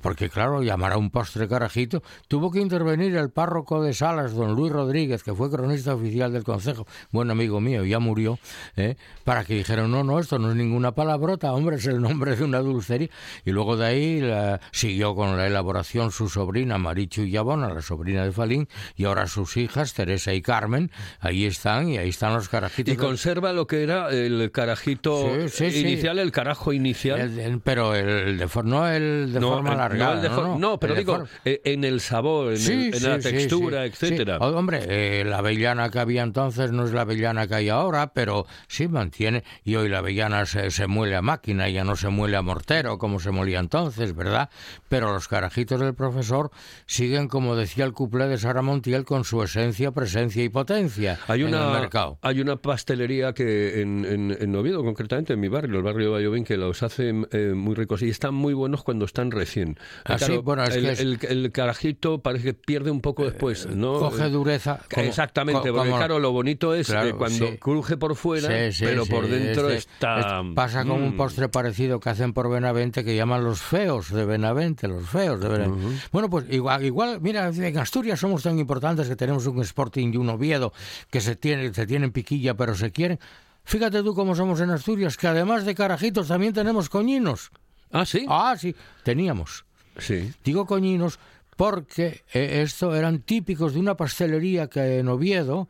Porque, 0.00 0.30
claro, 0.30 0.62
llamar 0.62 0.92
a 0.92 0.96
un 0.96 1.10
postre 1.10 1.46
carajito, 1.46 2.02
tuvo 2.26 2.50
que 2.50 2.60
intervenir 2.60 3.14
el 3.16 3.30
párroco 3.30 3.82
de 3.82 3.92
Salas, 3.92 4.32
don 4.34 4.54
Luis 4.54 4.72
Rodríguez, 4.72 5.22
que 5.22 5.34
fue 5.34 5.50
cronista 5.50 5.94
oficial 5.94 6.32
del 6.32 6.42
Consejo, 6.42 6.86
buen 7.12 7.30
amigo 7.30 7.60
mío, 7.60 7.84
ya 7.84 7.98
murió, 7.98 8.38
¿eh? 8.76 8.96
para 9.24 9.44
que 9.44 9.54
dijeran, 9.54 9.90
no, 9.90 10.02
no, 10.02 10.18
esto 10.18 10.38
no 10.38 10.50
es 10.50 10.56
ninguna 10.56 10.92
palabrota, 10.94 11.52
hombre, 11.52 11.76
es 11.76 11.86
el 11.86 12.00
nombre 12.00 12.34
de 12.34 12.44
una 12.44 12.58
dulcería. 12.60 13.08
Y 13.44 13.50
luego 13.52 13.76
de 13.76 13.86
ahí 13.86 14.20
la- 14.20 14.60
siguió 14.72 15.14
con 15.14 15.36
la 15.36 15.46
elaboración 15.46 16.10
su 16.12 16.28
sobrina 16.28 16.78
Marichu 16.78 17.24
Yabona, 17.24 17.68
la 17.72 17.82
sobrina 17.82 18.24
de 18.24 18.32
Falín, 18.32 18.68
y 18.96 19.04
ahora 19.04 19.26
sus 19.26 19.56
hijas, 19.58 19.92
Teresa 19.94 20.32
y 20.32 20.40
Carmen, 20.42 20.90
ahí 21.20 21.44
están, 21.44 21.88
y 21.90 21.98
ahí 21.98 22.08
están 22.08 22.32
los 22.34 22.48
carajitos. 22.48 22.92
Y 22.94 22.96
conserva 22.96 23.52
lo 23.52 23.66
que 23.66 23.82
era 23.82 24.08
el 24.10 24.50
carajito 24.50 25.28
Sí, 25.48 25.48
sí, 25.48 25.70
sí. 25.70 25.80
inicial, 25.80 26.18
el 26.18 26.32
carajo 26.32 26.72
inicial. 26.72 27.20
El- 27.20 27.38
el- 27.38 27.60
pero 27.60 27.94
el 27.94 28.38
de, 28.38 28.46
no 28.64 28.88
el 28.88 29.32
de 29.32 29.40
forma 29.40 29.72
el- 29.72 29.73
alargada. 29.74 30.14
el 30.16 30.22
de 30.22 30.28
no, 30.30 30.42
no, 30.42 30.58
no, 30.58 30.80
pero 30.80 30.94
digo, 30.94 31.24
eh, 31.44 31.60
en 31.64 31.84
el 31.84 32.00
sabor, 32.00 32.52
en, 32.52 32.58
Sí, 32.58 32.72
el- 32.92 32.94
en 32.94 33.02
la 33.10 33.20
sí, 33.20 33.28
sí, 33.28 33.34
textura, 33.36 33.84
etcétera. 33.84 34.38
hombre, 34.38 34.80
eh, 34.88 35.24
la 35.24 35.38
avellana 35.38 35.90
que 35.90 35.98
había 35.98 36.22
entonces 36.22 36.72
no 36.72 36.84
es 36.84 36.92
la 36.92 37.02
avellana 37.02 37.46
que 37.46 37.54
hay 37.54 37.68
ahora, 37.68 38.12
pero 38.12 38.46
sí 38.68 38.88
mantiene. 38.88 39.44
Y 39.64 39.76
hoy 39.76 39.88
la 39.88 39.98
avellana 39.98 40.46
se, 40.46 40.70
se 40.70 40.86
muele 40.86 41.16
a 41.16 41.22
máquina, 41.22 41.68
ya 41.68 41.84
no 41.84 41.96
se 41.96 42.08
muele 42.08 42.36
a 42.36 42.42
mortero 42.42 42.98
como 42.98 43.20
se 43.20 43.30
molía 43.30 43.60
entonces, 43.60 44.14
¿verdad? 44.14 44.50
Pero 44.88 45.12
los 45.12 45.28
carajitos 45.28 45.80
del 45.80 45.94
profesor 45.94 46.50
siguen, 46.86 47.28
como 47.28 47.56
decía 47.56 47.84
el 47.84 47.92
cuplé 47.92 48.26
de 48.28 48.38
Sara 48.38 48.62
Montiel, 48.62 49.04
con 49.04 49.24
su 49.24 49.42
esencia, 49.42 49.90
presencia 49.92 50.42
y 50.44 50.48
potencia 50.48 51.18
Hay 51.26 51.42
en 51.42 51.48
una, 51.48 51.66
el 51.74 51.80
mercado. 51.80 52.18
hay 52.22 52.40
una 52.40 52.56
pastelería 52.56 53.32
que 53.32 53.80
en, 53.80 54.04
en, 54.04 54.36
en 54.38 54.56
Oviedo, 54.56 54.82
concretamente 54.84 55.32
en 55.32 55.40
mi 55.40 55.48
barrio, 55.48 55.78
el 55.78 55.82
barrio 55.82 56.06
de 56.08 56.12
Valladolid, 56.14 56.44
que 56.44 56.56
los 56.56 56.82
hace 56.82 57.12
eh, 57.30 57.52
muy 57.54 57.74
ricos 57.74 58.02
y 58.02 58.08
están 58.10 58.34
muy 58.34 58.54
buenos 58.54 58.82
cuando 58.82 59.04
están 59.04 59.30
recién. 59.30 59.63
Ah, 60.04 60.18
sí, 60.18 60.36
bueno, 60.38 60.62
es 60.64 60.74
el, 60.76 60.84
que 60.84 60.90
es- 60.92 61.00
el- 61.00 61.18
el 61.44 61.52
carajito 61.52 62.18
parece 62.18 62.44
que 62.44 62.54
pierde 62.54 62.90
un 62.90 63.00
poco 63.00 63.24
después, 63.24 63.66
¿no? 63.66 63.98
Coge 63.98 64.28
dureza. 64.28 64.80
como- 64.92 65.06
Exactamente, 65.06 65.72
porque 65.72 65.88
claro, 65.90 66.18
lo 66.18 66.32
bonito 66.32 66.74
es 66.74 66.86
Claro, 66.88 67.08
eh, 67.08 67.14
cuando 67.14 67.46
sí. 67.48 67.58
cruje 67.58 67.96
por 67.96 68.14
fuera, 68.16 68.48
Sí, 68.70 68.78
sí, 68.78 68.84
pero 68.84 69.06
por 69.06 69.26
dentro 69.28 69.70
está... 69.70 70.42
pasa 70.54 70.82
con 70.84 71.02
un 71.02 71.14
Mm. 71.14 71.16
postre 71.16 71.48
parecido 71.48 72.00
que 72.00 72.10
hacen 72.10 72.32
por 72.32 72.50
Benavente 72.50 73.04
que 73.04 73.16
llaman 73.16 73.44
los 73.44 73.60
feos 73.62 74.10
de 74.10 74.24
Benavente, 74.24 74.88
los 74.88 75.08
feos 75.08 75.40
de 75.40 75.48
Benavente. 75.48 75.96
Bueno, 76.12 76.28
pues 76.30 76.46
igual, 76.50 76.84
igual, 76.84 77.20
mira, 77.20 77.48
en 77.48 77.78
Asturias 77.78 78.20
somos 78.20 78.42
tan 78.42 78.58
importantes 78.58 79.08
que 79.08 79.16
tenemos 79.16 79.46
un 79.46 79.60
Sporting 79.62 80.12
y 80.12 80.16
un 80.16 80.28
Oviedo 80.28 80.72
que 81.10 81.20
se, 81.20 81.36
tiene, 81.36 81.72
se 81.72 81.86
tienen 81.86 82.12
piquilla 82.12 82.54
pero 82.54 82.74
se 82.74 82.90
quieren. 82.90 83.18
Fíjate 83.64 84.02
tú 84.02 84.14
cómo 84.14 84.34
somos 84.34 84.60
en 84.60 84.70
Asturias, 84.70 85.16
que 85.16 85.26
además 85.26 85.64
de 85.64 85.74
carajitos 85.74 86.28
también 86.28 86.52
tenemos 86.52 86.90
coñinos. 86.90 87.50
Ah, 87.94 88.04
sí. 88.04 88.26
Ah, 88.28 88.54
sí, 88.58 88.74
teníamos. 89.04 89.64
Sí. 89.98 90.32
Digo 90.44 90.66
coñinos 90.66 91.18
porque 91.56 92.22
eh, 92.32 92.62
esto 92.62 92.94
eran 92.94 93.20
típicos 93.20 93.74
de 93.74 93.80
una 93.80 93.96
pastelería 93.96 94.68
que 94.68 94.98
en 94.98 95.08
Oviedo, 95.08 95.68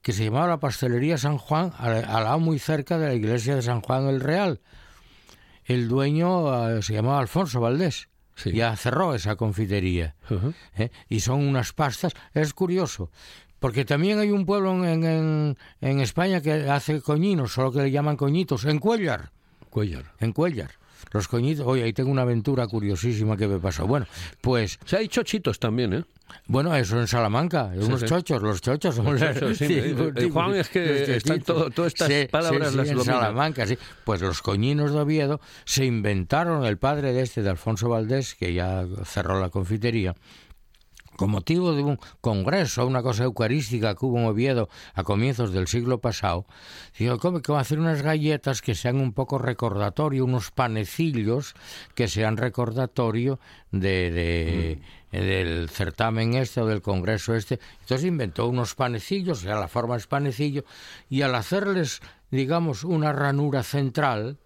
que 0.00 0.12
se 0.12 0.24
llamaba 0.24 0.46
la 0.46 0.60
Pastelería 0.60 1.18
San 1.18 1.38
Juan, 1.38 1.72
al, 1.76 2.04
al 2.04 2.24
lado 2.24 2.38
muy 2.38 2.58
cerca 2.58 2.98
de 2.98 3.08
la 3.08 3.14
iglesia 3.14 3.56
de 3.56 3.62
San 3.62 3.80
Juan 3.80 4.06
el 4.06 4.20
Real. 4.20 4.60
El 5.64 5.88
dueño 5.88 6.68
eh, 6.76 6.82
se 6.82 6.92
llamaba 6.94 7.18
Alfonso 7.18 7.60
Valdés. 7.60 8.08
Sí. 8.36 8.52
Ya 8.52 8.76
cerró 8.76 9.14
esa 9.14 9.36
confitería. 9.36 10.14
¿eh? 10.76 10.90
Y 11.08 11.20
son 11.20 11.40
unas 11.46 11.72
pastas. 11.72 12.12
Es 12.34 12.52
curioso. 12.52 13.10
Porque 13.60 13.84
también 13.84 14.18
hay 14.18 14.30
un 14.30 14.44
pueblo 14.44 14.72
en, 14.84 15.04
en, 15.04 15.58
en 15.80 16.00
España 16.00 16.40
que 16.42 16.68
hace 16.68 17.00
coñinos, 17.00 17.52
solo 17.52 17.72
que 17.72 17.80
le 17.82 17.90
llaman 17.90 18.16
coñitos, 18.16 18.66
en 18.66 18.78
Cuellar 18.78 19.30
Cuellar. 19.70 20.12
en 20.20 20.32
Cuellar. 20.32 20.72
Los 21.12 21.28
coñitos, 21.28 21.66
oye, 21.66 21.84
ahí 21.84 21.92
tengo 21.92 22.10
una 22.10 22.22
aventura 22.22 22.66
curiosísima 22.66 23.36
que 23.36 23.46
me 23.46 23.58
pasó. 23.58 23.86
Bueno, 23.86 24.06
pues, 24.40 24.78
O 24.84 24.88
sea, 24.88 24.98
hay 24.98 25.08
chochitos 25.08 25.58
también, 25.58 25.92
¿eh? 25.92 26.04
bueno, 26.46 26.74
eso 26.74 26.98
en 26.98 27.06
Salamanca, 27.06 27.70
unos 27.76 28.00
sí. 28.00 28.06
chochos, 28.06 28.42
los 28.42 28.60
chochos 28.60 28.94
son 28.96 29.04
Los 29.04 29.20
chochos, 29.20 29.58
sí, 29.58 29.94
Juan, 30.32 30.54
es 30.56 30.68
que 30.68 31.16
están 31.16 31.40
todo- 31.42 31.70
todas 31.70 31.92
estas 31.94 32.26
palabras 32.28 32.74
las 32.74 32.88
en. 32.88 33.00
Salamanca, 33.04 33.66
sí. 33.66 33.78
Pues 34.04 34.20
los 34.20 34.42
coñinos 34.42 34.92
de 34.92 35.00
Oviedo 35.00 35.40
se 35.64 35.84
inventaron, 35.84 36.64
el 36.64 36.78
padre 36.78 37.12
de 37.12 37.22
este, 37.22 37.42
de 37.42 37.50
Alfonso 37.50 37.88
Valdés, 37.88 38.34
que 38.34 38.52
ya 38.54 38.84
cerró 39.04 39.40
la 39.40 39.50
confitería, 39.50 40.14
con 41.16 41.30
motivo 41.30 41.72
de 41.74 41.82
un 41.82 41.98
congreso, 42.20 42.86
una 42.86 43.02
cosa 43.02 43.24
eucarística 43.24 43.94
que 43.94 44.04
hubo 44.06 44.18
en 44.18 44.26
Oviedo 44.26 44.68
a 44.94 45.02
comienzos 45.04 45.52
del 45.52 45.68
siglo 45.68 45.98
pasado, 45.98 46.46
dijo, 46.98 47.18
¿cómo 47.18 47.40
que 47.40 47.52
va 47.52 47.58
a 47.58 47.62
hacer 47.62 47.78
unas 47.78 48.02
galletas 48.02 48.62
que 48.62 48.74
sean 48.74 48.96
un 48.96 49.12
poco 49.12 49.38
recordatorio, 49.38 50.24
unos 50.24 50.50
panecillos 50.50 51.54
que 51.94 52.08
sean 52.08 52.36
recordatorio 52.36 53.38
de, 53.70 54.10
de- 54.10 54.78
del 55.20 55.68
certamen 55.68 56.34
este 56.34 56.60
o 56.60 56.66
del 56.66 56.82
congreso 56.82 57.34
este? 57.34 57.60
Entonces 57.80 58.06
inventó 58.06 58.48
unos 58.48 58.74
panecillos, 58.74 59.38
o 59.38 59.42
sea, 59.42 59.56
la 59.56 59.68
forma 59.68 59.96
es 59.96 60.06
panecillo, 60.06 60.64
y 61.08 61.22
al 61.22 61.34
hacerles, 61.34 62.00
digamos, 62.30 62.82
una 62.84 63.12
ranura 63.12 63.62
central, 63.62 64.38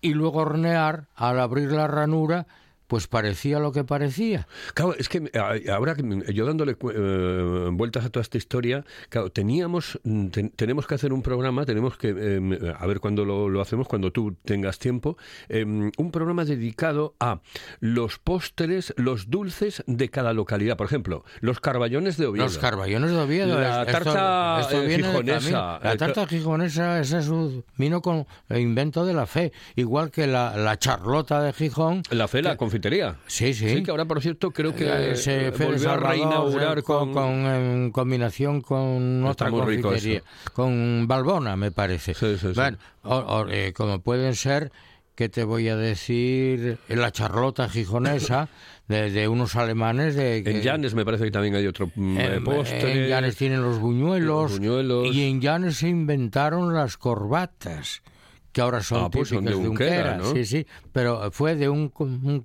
y 0.00 0.14
luego 0.14 0.40
hornear, 0.40 1.06
al 1.14 1.38
abrir 1.38 1.70
la 1.70 1.86
ranura, 1.86 2.46
pues 2.92 3.06
parecía 3.06 3.58
lo 3.58 3.72
que 3.72 3.84
parecía. 3.84 4.46
Claro, 4.74 4.94
es 4.98 5.08
que 5.08 5.30
ahora 5.72 5.94
que 5.94 6.02
yo 6.34 6.44
dándole 6.44 6.76
eh, 6.94 7.68
vueltas 7.72 8.04
a 8.04 8.10
toda 8.10 8.20
esta 8.20 8.36
historia, 8.36 8.84
claro, 9.08 9.30
teníamos, 9.32 9.98
mm, 10.04 10.26
ten- 10.26 10.50
tenemos 10.50 10.86
que 10.86 10.94
hacer 10.94 11.14
un 11.14 11.22
programa, 11.22 11.64
tenemos 11.64 11.96
que, 11.96 12.14
eh, 12.14 12.74
a 12.78 12.86
ver 12.86 13.00
cuándo 13.00 13.24
lo, 13.24 13.48
lo 13.48 13.62
hacemos, 13.62 13.88
cuando 13.88 14.12
tú 14.12 14.36
tengas 14.44 14.78
tiempo, 14.78 15.16
eh, 15.48 15.64
un 15.64 16.10
programa 16.10 16.44
dedicado 16.44 17.14
a 17.18 17.40
los 17.80 18.18
postres, 18.18 18.92
los 18.98 19.30
dulces 19.30 19.82
de 19.86 20.10
cada 20.10 20.34
localidad. 20.34 20.76
Por 20.76 20.84
ejemplo, 20.86 21.24
los 21.40 21.60
carballones 21.60 22.18
de 22.18 22.26
Oviedo. 22.26 22.44
Los 22.44 22.58
carballones 22.58 23.10
de 23.10 23.16
Oviedo. 23.16 23.58
La 23.58 23.84
es- 23.84 23.88
esto- 23.88 24.04
tarta, 24.12 24.60
esto 24.60 24.82
eh, 24.82 24.86
viene 24.86 25.04
gijonesa. 25.08 25.80
La 25.82 25.92
Eh, 25.94 25.96
tarta 25.96 26.26
gijonesa, 26.26 27.00
es 27.00 27.12
un- 27.28 27.64
vino 27.78 28.02
con 28.02 28.26
el 28.50 28.60
invento 28.60 29.06
de 29.06 29.14
la 29.14 29.24
fe. 29.24 29.50
Igual 29.76 30.10
que 30.10 30.26
la, 30.26 30.58
la 30.58 30.78
charlota 30.78 31.40
de 31.42 31.54
Gijón. 31.54 32.02
La 32.10 32.28
fe, 32.28 32.42
la 32.42 32.58
confitería. 32.82 33.16
Sí, 33.26 33.54
sí. 33.54 33.82
que 33.82 33.90
ahora, 33.90 34.04
por 34.04 34.20
cierto, 34.20 34.50
creo 34.50 34.74
que 34.74 35.12
Eh, 35.12 35.16
se 35.16 35.48
eh, 35.48 35.50
de 35.50 35.64
volvió 35.66 35.90
a 35.92 35.96
reinaugurar 35.96 36.78
eh, 36.78 36.82
con... 36.82 37.12
con, 37.12 37.46
en 37.46 37.90
combinación 37.92 38.60
con 38.60 39.24
otra 39.24 39.50
confitería, 39.50 40.22
con 40.52 41.06
Balbona, 41.08 41.56
me 41.56 41.70
parece. 41.70 42.14
Sí, 42.14 42.26
sí, 42.38 42.48
sí. 42.48 42.52
Bueno, 42.54 42.78
o- 43.04 43.16
o, 43.16 43.48
eh, 43.48 43.72
como 43.72 44.00
pueden 44.00 44.34
ser, 44.34 44.72
¿qué 45.14 45.28
te 45.28 45.44
voy 45.44 45.68
a 45.68 45.76
decir? 45.76 46.78
La 46.88 47.10
charlota 47.12 47.68
gijonesa 47.68 48.48
de, 48.88 49.10
de 49.10 49.28
unos 49.28 49.54
alemanes 49.56 50.14
de 50.16 50.38
En 50.38 50.44
que- 50.44 50.62
Llanes 50.62 50.94
me 50.94 51.04
parece 51.04 51.24
que 51.24 51.30
también 51.30 51.54
hay 51.54 51.66
otro 51.66 51.90
mm, 51.94 52.18
en, 52.18 52.44
postre. 52.44 53.04
en 53.04 53.08
Llanes 53.08 53.36
tienen 53.36 53.62
los 53.62 53.78
buñuelos, 53.78 54.50
Los 54.50 54.58
buñuelos. 54.58 55.14
y 55.14 55.22
en 55.28 55.40
Llanes 55.40 55.76
se 55.78 55.88
inventaron 55.88 56.74
las 56.74 56.96
corbatas 56.96 58.02
que 58.52 58.60
ahora 58.60 58.82
son 58.82 59.04
Ah, 59.04 59.10
pues 59.10 59.30
típicas 59.30 59.44
de 59.56 59.60
de 59.62 59.68
Unquera, 59.68 59.96
Unquera, 60.12 60.16
¿no? 60.18 60.32
sí, 60.32 60.44
sí, 60.44 60.66
pero 60.92 61.30
fue 61.32 61.56
de 61.56 61.68
un, 61.68 61.92
un, 61.98 62.44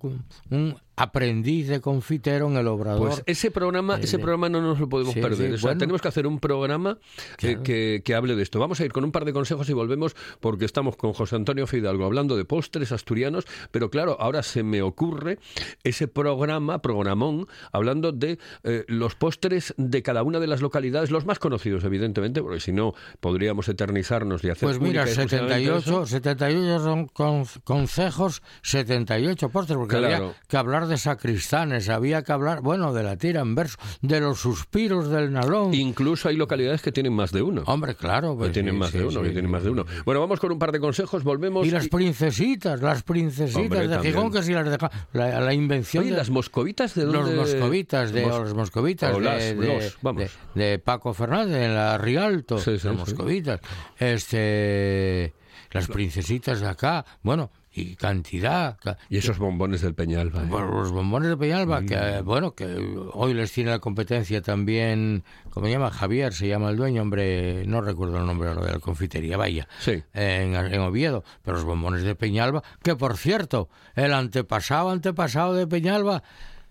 un 0.49 0.77
aprendiz 0.97 1.67
de 1.67 1.79
confitero 1.79 2.47
en 2.47 2.57
el 2.57 2.67
Obrador. 2.67 3.07
Pues 3.07 3.23
ese 3.27 3.51
programa, 3.51 3.95
Eh, 3.97 4.01
ese 4.03 4.17
programa 4.17 4.49
no 4.49 4.61
nos 4.61 4.79
lo 4.79 4.89
podemos 4.89 5.13
Sí, 5.13 5.21
perder. 5.21 5.49
sí, 5.49 5.53
O 5.53 5.57
sea, 5.59 5.67
bueno. 5.69 5.79
tenemos 5.79 6.01
que 6.01 6.07
hacer 6.07 6.25
un 6.27 6.39
programa 6.39 6.97
eh, 7.41 7.57
que, 7.63 8.01
que 8.03 8.15
hable 8.15 8.35
de 8.35 8.41
esto. 8.43 8.59
Vamos 8.59 8.79
a 8.81 8.85
ir 8.85 8.91
con 8.91 9.03
un 9.03 9.11
par 9.11 9.23
de 9.23 9.31
consejos 9.31 9.69
y 9.69 9.73
volvemos 9.73 10.15
porque 10.39 10.65
estamos 10.65 10.95
con 10.97 11.13
José 11.13 11.35
Antonio 11.35 11.67
Fidalgo 11.67 12.03
hablando 12.05 12.35
de 12.35 12.45
postres 12.45 12.91
asturianos, 12.91 13.45
pero 13.71 13.89
claro, 13.91 14.17
ahora 14.19 14.41
se 14.43 14.63
me 14.63 14.81
ocurre 14.81 15.37
ese 15.83 16.07
programa, 16.07 16.81
programón, 16.81 17.47
hablando 17.71 18.11
de 18.11 18.39
eh, 18.63 18.83
los 18.87 19.13
postres 19.15 19.75
de 19.77 20.01
cada 20.01 20.23
una 20.23 20.39
de 20.39 20.47
las 20.47 20.61
localidades, 20.61 21.11
los 21.11 21.25
más 21.27 21.37
conocidos, 21.37 21.83
evidentemente, 21.83 22.41
porque 22.41 22.59
si 22.59 22.71
no 22.71 22.93
podríamos 23.19 23.69
eternizarnos 23.69 24.43
y 24.43 24.49
hacer 24.49 24.67
Pues 24.67 24.79
mira, 24.79 25.03
única 25.03 25.09
y 25.09 25.13
exclusivamente 25.13 25.53
78, 25.65 25.89
eso. 25.89 26.05
78 26.07 26.79
son 26.83 27.07
con- 27.07 27.45
consejos, 27.63 28.41
78 28.63 29.49
postres, 29.49 29.77
porque 29.77 29.97
Claro. 29.97 30.15
había 30.25 30.35
que 30.47 30.57
hablar 30.57 30.86
de 30.87 30.97
sacristanes, 30.97 31.89
había 31.89 32.23
que 32.23 32.31
hablar, 32.31 32.61
bueno, 32.61 32.93
de 32.93 33.03
la 33.03 33.17
tira 33.17 33.41
en 33.41 33.55
verso, 33.55 33.77
de 34.01 34.19
los 34.19 34.39
suspiros 34.39 35.09
del 35.09 35.31
nalón. 35.31 35.73
Incluso 35.73 36.29
hay 36.29 36.35
localidades 36.35 36.81
que 36.81 36.91
tienen 36.91 37.13
más 37.13 37.31
de 37.31 37.41
uno. 37.41 37.63
Hombre, 37.65 37.95
claro. 37.95 38.31
que 38.33 38.37
pues 38.39 38.51
tienen 38.53 38.73
sí, 38.75 38.79
más 38.79 38.91
sí, 38.91 38.97
de 38.99 39.03
uno, 39.05 39.19
sí, 39.19 39.27
que 39.27 39.31
tienen 39.33 39.51
más 39.51 39.63
de 39.63 39.69
uno. 39.69 39.85
Bueno, 40.05 40.19
vamos 40.21 40.39
con 40.39 40.51
un 40.51 40.59
par 40.59 40.71
de 40.71 40.79
consejos, 40.79 41.23
volvemos. 41.23 41.65
Y 41.67 41.71
las 41.71 41.87
princesitas, 41.87 42.81
las 42.81 43.03
princesitas 43.03 43.61
Hombre, 43.61 43.87
de. 43.87 43.99
Gijón, 43.99 44.31
que 44.31 44.43
si 44.43 44.53
las 44.53 44.69
de 44.69 44.77
la, 45.13 45.39
la 45.41 45.53
invención 45.53 46.03
Oye, 46.03 46.11
de 46.11 46.17
las 46.17 46.29
moscovitas 46.29 46.95
de 46.95 47.05
dónde? 47.05 47.35
los 47.35 47.35
moscovitas 47.35 48.11
de 48.11 48.25
Mos- 48.25 48.39
los 48.39 48.53
moscovitas 48.53 49.13
o 49.15 49.19
de, 49.19 49.25
las, 49.25 49.43
de- 49.43 49.55
los, 49.55 49.97
vamos. 50.01 50.23
de- 50.55 50.69
de 50.69 50.79
Paco 50.79 51.13
Fernández 51.13 51.63
en 51.65 51.75
la 51.75 51.97
Rialto, 51.97 52.57
Sí, 52.57 52.65
sí, 52.65 52.71
los 52.71 52.81
sí. 52.81 52.89
moscovitas, 52.89 53.59
este 53.99 55.33
las 55.71 55.87
princesitas 55.87 56.61
de 56.61 56.67
acá, 56.67 57.05
bueno, 57.23 57.51
y 57.77 57.95
cantidad, 57.95 58.77
ca- 58.83 58.97
Y 59.09 59.17
esos 59.17 59.37
bombones 59.37 59.81
del 59.81 59.93
Peñalba. 59.93 60.43
¿eh? 60.43 60.47
los 60.49 60.91
bombones 60.91 61.29
de 61.29 61.37
Peñalba, 61.37 61.81
que 61.83 61.95
Mm. 61.95 61.99
eh, 61.99 62.21
bueno, 62.21 62.55
que 62.55 62.65
hoy 63.13 63.33
les 63.33 63.51
tiene 63.51 63.71
la 63.71 63.79
competencia 63.79 64.41
también, 64.41 65.23
¿cómo 65.51 65.67
se 65.67 65.73
llama? 65.73 65.91
Javier, 65.91 66.33
se 66.33 66.47
llama 66.47 66.69
el 66.69 66.77
dueño, 66.77 67.01
hombre, 67.01 67.65
no 67.67 67.81
recuerdo 67.81 68.17
el 68.17 68.25
nombre 68.25 68.49
de 68.53 68.55
la 68.73 68.79
confitería, 68.79 69.37
vaya, 69.37 69.67
Sí. 69.79 70.03
en, 70.13 70.55
en 70.55 70.79
Oviedo, 70.81 71.23
pero 71.43 71.55
los 71.57 71.65
bombones 71.65 72.03
de 72.03 72.15
Peñalba, 72.15 72.63
que 72.83 72.95
por 72.95 73.17
cierto, 73.17 73.69
el 73.95 74.13
antepasado, 74.13 74.89
antepasado 74.89 75.53
de 75.53 75.67
Peñalba, 75.67 76.23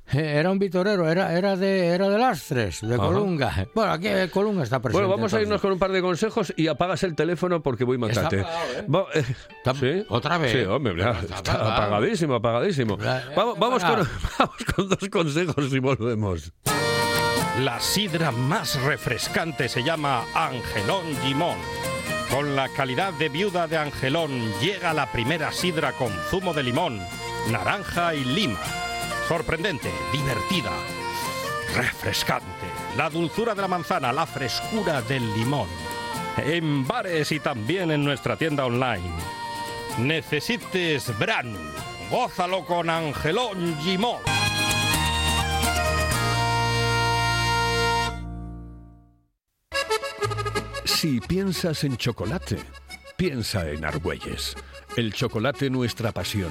era 0.13 0.51
un 0.51 0.59
vitorero, 0.59 1.09
era, 1.09 1.37
era 1.37 1.57
de 1.57 1.89
era 1.89 2.09
de 2.09 2.19
Lastres, 2.19 2.81
de 2.81 2.95
Ajá. 2.95 3.05
Colunga. 3.07 3.67
Bueno, 3.75 3.93
aquí 3.93 4.09
eh, 4.09 4.29
Colunga 4.33 4.63
está 4.63 4.81
presente. 4.81 5.03
Bueno, 5.05 5.17
vamos 5.17 5.33
a 5.35 5.41
irnos 5.43 5.61
con 5.61 5.73
un 5.73 5.79
par 5.79 5.91
de 5.93 6.01
consejos 6.01 6.53
y 6.57 6.69
apagas 6.69 7.03
el 7.03 7.15
teléfono 7.15 7.63
porque 7.63 7.85
voy 7.85 7.97
Está 8.09 8.23
macate. 8.23 8.41
apagado, 8.41 9.09
¿eh? 9.15 9.21
Eh, 9.21 9.35
Está- 9.57 9.75
¿Sí? 9.75 10.05
¿Otra 10.09 10.39
vez? 10.39 10.53
Sí, 10.53 10.59
hombre, 10.65 10.95
Está 10.97 11.21
está 11.21 11.53
apagado. 11.53 11.73
apagadísimo, 11.73 12.35
apagadísimo. 12.35 12.97
Vamos, 12.97 13.55
está 13.55 13.59
vamos, 13.59 13.85
con, 13.85 14.09
vamos 14.39 14.57
con 14.75 14.89
dos 14.89 15.09
consejos 15.11 15.73
y 15.73 15.79
volvemos. 15.79 16.53
La 17.61 17.81
sidra 17.81 18.31
más 18.33 18.81
refrescante 18.83 19.69
se 19.69 19.83
llama 19.83 20.25
Angelón 20.35 21.05
Gimón. 21.25 21.57
Con 22.31 22.55
la 22.57 22.69
calidad 22.69 23.13
de 23.15 23.29
viuda 23.29 23.67
de 23.67 23.79
Angelón 23.79 24.31
llega 24.61 24.93
la 24.93 25.11
primera 25.13 25.53
sidra 25.53 25.93
con 25.93 26.11
zumo 26.29 26.53
de 26.53 26.65
limón, 26.65 27.01
naranja 27.51 28.15
y 28.15 28.25
lima. 28.25 28.59
Sorprendente, 29.29 29.91
divertida, 30.13 30.71
refrescante. 31.75 32.47
La 32.97 33.11
dulzura 33.11 33.57
de 33.57 33.63
la 33.63 33.67
manzana, 33.67 34.13
la 34.13 34.25
frescura 34.25 35.03
del 35.03 35.35
limón. 35.35 35.69
En 36.37 36.87
bares 36.87 37.33
y 37.33 37.41
también 37.41 37.91
en 37.91 38.05
nuestra 38.05 38.37
tienda 38.37 38.65
online. 38.65 39.11
Necesites 39.99 41.19
Branu. 41.19 41.59
Gózalo 42.09 42.65
con 42.65 42.89
Angelón 42.89 43.77
Gimón. 43.81 44.21
Si 50.85 51.21
piensas 51.21 51.83
en 51.83 51.97
chocolate, 51.97 52.59
piensa 53.17 53.69
en 53.69 53.85
Argüelles. 53.85 54.55
El 54.97 55.13
chocolate 55.13 55.69
nuestra 55.69 56.13
pasión. 56.13 56.51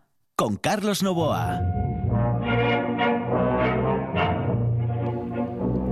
con 0.41 0.55
Carlos 0.55 1.03
Novoa. 1.03 1.61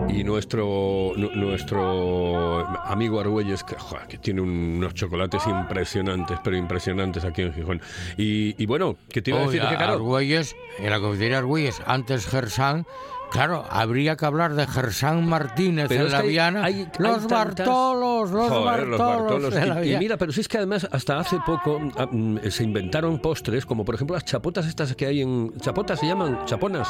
Y 0.09 0.23
nuestro, 0.23 1.11
nu- 1.15 1.29
nuestro 1.35 2.65
amigo 2.87 3.19
Argüelles, 3.19 3.63
que, 3.63 3.75
joder, 3.75 4.07
que 4.07 4.17
tiene 4.17 4.41
un- 4.41 4.77
unos 4.77 4.95
chocolates 4.95 5.45
impresionantes, 5.45 6.39
pero 6.43 6.57
impresionantes 6.57 7.23
aquí 7.25 7.43
en 7.43 7.53
Gijón. 7.53 7.79
Y, 8.17 8.55
y 8.61 8.65
bueno, 8.65 8.95
¿qué 9.13 9.21
te 9.21 9.29
iba 9.29 9.41
a 9.41 9.43
decir? 9.43 9.61
Que 9.61 9.75
claro, 9.75 9.93
Argüelles, 9.93 10.55
en 10.79 10.89
la 10.89 10.99
confitería 10.99 11.37
Argüelles, 11.37 11.79
antes 11.85 12.25
Gersán, 12.25 12.87
claro, 13.31 13.65
habría 13.69 14.15
que 14.15 14.25
hablar 14.25 14.53
de 14.55 14.65
Gersán 14.67 15.27
Martínez 15.27 15.87
Pero 15.89 16.05
en 16.05 16.11
la 16.11 16.17
hay- 16.19 16.27
Viana. 16.29 16.63
hay- 16.63 16.73
hay 16.81 16.87
los 16.99 17.27
tantas- 17.27 17.67
Bartolos, 17.67 18.31
los 18.31 18.49
Joder, 18.49 18.87
los 18.87 18.99
Bartolos. 18.99 19.53
La 19.53 19.85
Y- 19.85 19.97
mira, 19.97 20.17
pero 20.17 20.31
si 20.31 20.41
es 20.41 20.47
que 20.47 20.57
además 20.57 20.87
hasta 20.91 21.19
hace 21.19 21.37
poco 21.45 21.79
ah, 21.97 22.07
mm, 22.11 22.39
se 22.49 22.63
inventaron 22.63 23.19
postres, 23.19 23.65
como 23.65 23.85
por 23.85 23.95
ejemplo 23.95 24.15
las 24.15 24.25
chapotas 24.25 24.65
estas 24.67 24.95
que 24.95 25.05
hay 25.05 25.21
en... 25.21 25.51
¿Chapotas 25.59 25.99
se 25.99 26.07
llaman? 26.07 26.45
¿Chaponas? 26.45 26.87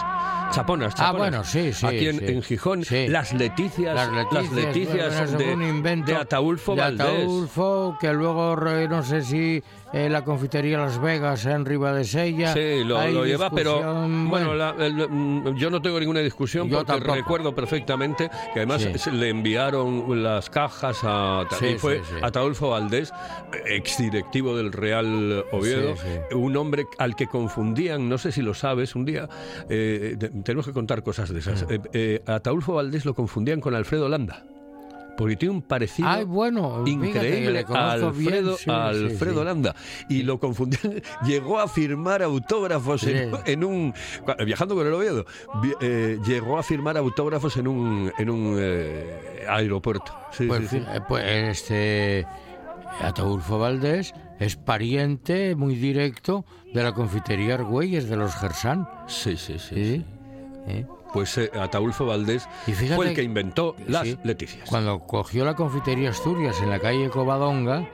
Chaponas, 0.51 0.95
chaponas. 0.95 0.99
Ah, 0.99 1.11
bueno, 1.11 1.43
sí, 1.43 1.73
sí, 1.73 1.85
Aquí 1.85 2.07
en, 2.07 2.19
sí. 2.19 2.25
en 2.27 2.41
Gijón, 2.41 2.83
Sí. 2.83 3.07
las 3.07 3.33
leticias, 3.33 3.95
Las 3.95 4.11
leticias, 4.11 4.51
leticias 4.51 5.07
bueno, 5.13 5.23
eso 5.25 5.37
de, 5.37 5.53
un 5.53 5.63
invento 5.63 6.11
de 6.11 6.17
Ataulfo 6.17 6.73
de 6.75 6.81
Valdés. 6.81 7.07
Ataulfo, 7.07 7.97
que 7.99 8.13
luego 8.13 8.55
no 8.55 9.03
sé 9.03 9.21
si 9.21 9.63
eh, 9.93 10.09
la 10.09 10.23
confitería 10.23 10.77
Las 10.77 10.99
Vegas 11.01 11.45
en 11.45 11.65
Riva 11.65 11.93
de 11.93 12.03
Sella. 12.03 12.53
Sí, 12.53 12.83
lo, 12.83 13.25
lleva, 13.25 13.49
pero 13.49 13.81
bueno, 14.07 14.53
la- 14.53 14.75
el- 14.79 15.09
mm, 15.09 15.55
yo 15.55 15.69
no 15.69 15.81
tengo 15.81 15.99
ninguna 15.99 16.19
discusión 16.21 16.67
Yo 16.69 16.77
porque 16.77 16.91
tampoco. 16.93 17.15
recuerdo 17.15 17.55
perfectamente 17.55 18.29
que 18.53 18.59
además 18.59 18.81
Sí. 18.81 19.11
le 19.11 19.29
enviaron 19.29 20.21
las 20.23 20.49
cajas 20.49 20.99
a 21.03 21.45
Sí, 21.59 21.75
fue 21.77 21.97
sí. 22.03 22.15
Ataulfo 22.21 22.69
Valdés, 22.69 23.11
exdirectivo 23.65 24.55
del 24.55 24.71
Real 24.71 25.43
Oviedo, 25.51 25.95
un 26.33 26.55
hombre 26.57 26.85
al 26.97 27.15
que 27.15 27.27
confundían, 27.27 28.09
no 28.09 28.17
sé 28.17 28.31
si 28.31 28.41
lo 28.41 28.53
sabes, 28.53 28.95
un 28.95 29.05
día 29.05 29.27
eh, 29.69 30.15
te- 30.19 30.29
tenemos 30.29 30.65
que 30.65 30.73
contar 30.73 31.03
cosas 31.03 31.29
de 31.33 31.39
esas. 31.39 31.63
Mm. 31.63 31.71
Eh, 31.73 31.79
eh, 31.93 32.23
a 32.25 32.35
Ataulfo 32.35 32.73
Valdés 32.75 33.05
lo 33.05 33.13
confundían 33.13 33.59
con 33.61 33.75
Alfredo 33.75 34.07
Landa. 34.09 34.43
Porque 35.19 35.35
tiene 35.35 35.53
un 35.55 35.61
parecido 35.61 36.07
Ay, 36.07 36.23
bueno, 36.23 36.81
increíble 36.87 37.51
le 37.51 37.59
a 37.59 37.63
bien, 37.65 38.33
Alfredo, 38.33 38.55
sí, 38.55 38.69
a 38.71 38.93
sí, 38.93 38.99
Alfredo 39.03 39.39
sí. 39.41 39.45
Landa. 39.45 39.75
Y 40.07 40.23
lo 40.23 40.39
confundían. 40.39 41.01
Llegó 41.25 41.59
a 41.59 41.67
firmar 41.67 42.23
autógrafos 42.23 43.03
en, 43.03 43.63
un. 43.65 43.93
Viajando 44.45 44.75
con 44.75 44.87
el 44.87 44.93
Oviedo. 44.93 45.25
vi- 45.61 45.73
eh, 45.81 46.19
llegó 46.25 46.57
a 46.57 46.63
firmar 46.63 46.95
autógrafos 46.97 47.57
en 47.57 47.67
un, 47.67 48.11
en 48.17 48.29
un 48.29 48.55
eh, 48.57 49.45
aeropuerto. 49.49 50.13
Pues, 50.47 50.71
eh, 50.71 50.83
pues, 51.05 51.25
este 51.25 52.25
Ataulfo 53.01 53.59
Valdés 53.59 54.13
es 54.39 54.55
pariente 54.55 55.53
muy 55.55 55.75
directo 55.75 56.45
de 56.73 56.81
la 56.81 56.93
confitería 56.93 57.55
Argüelles 57.55 58.07
de 58.09 58.15
los 58.15 58.33
Gersán. 58.35 58.87
Sí, 59.07 59.35
sí, 59.35 59.59
sí, 59.59 59.75
Sí. 59.75 59.85
sí. 59.97 60.05
¿eh? 60.67 60.85
Pues 61.13 61.37
eh, 61.37 61.51
Ataulfo 61.59 62.05
Valdés 62.05 62.47
Y 62.67 62.73
fíjate 62.73 62.95
fue 62.95 63.09
el 63.09 63.15
que 63.15 63.23
inventó 63.23 63.75
las 63.87 64.03
sí, 64.03 64.17
Leticias. 64.23 64.69
Cuando 64.69 64.99
cogió 64.99 65.45
la 65.45 65.55
confitería 65.55 66.11
Asturias 66.11 66.61
en 66.61 66.69
la 66.69 66.79
calle 66.79 67.09
Covadonga, 67.09 67.87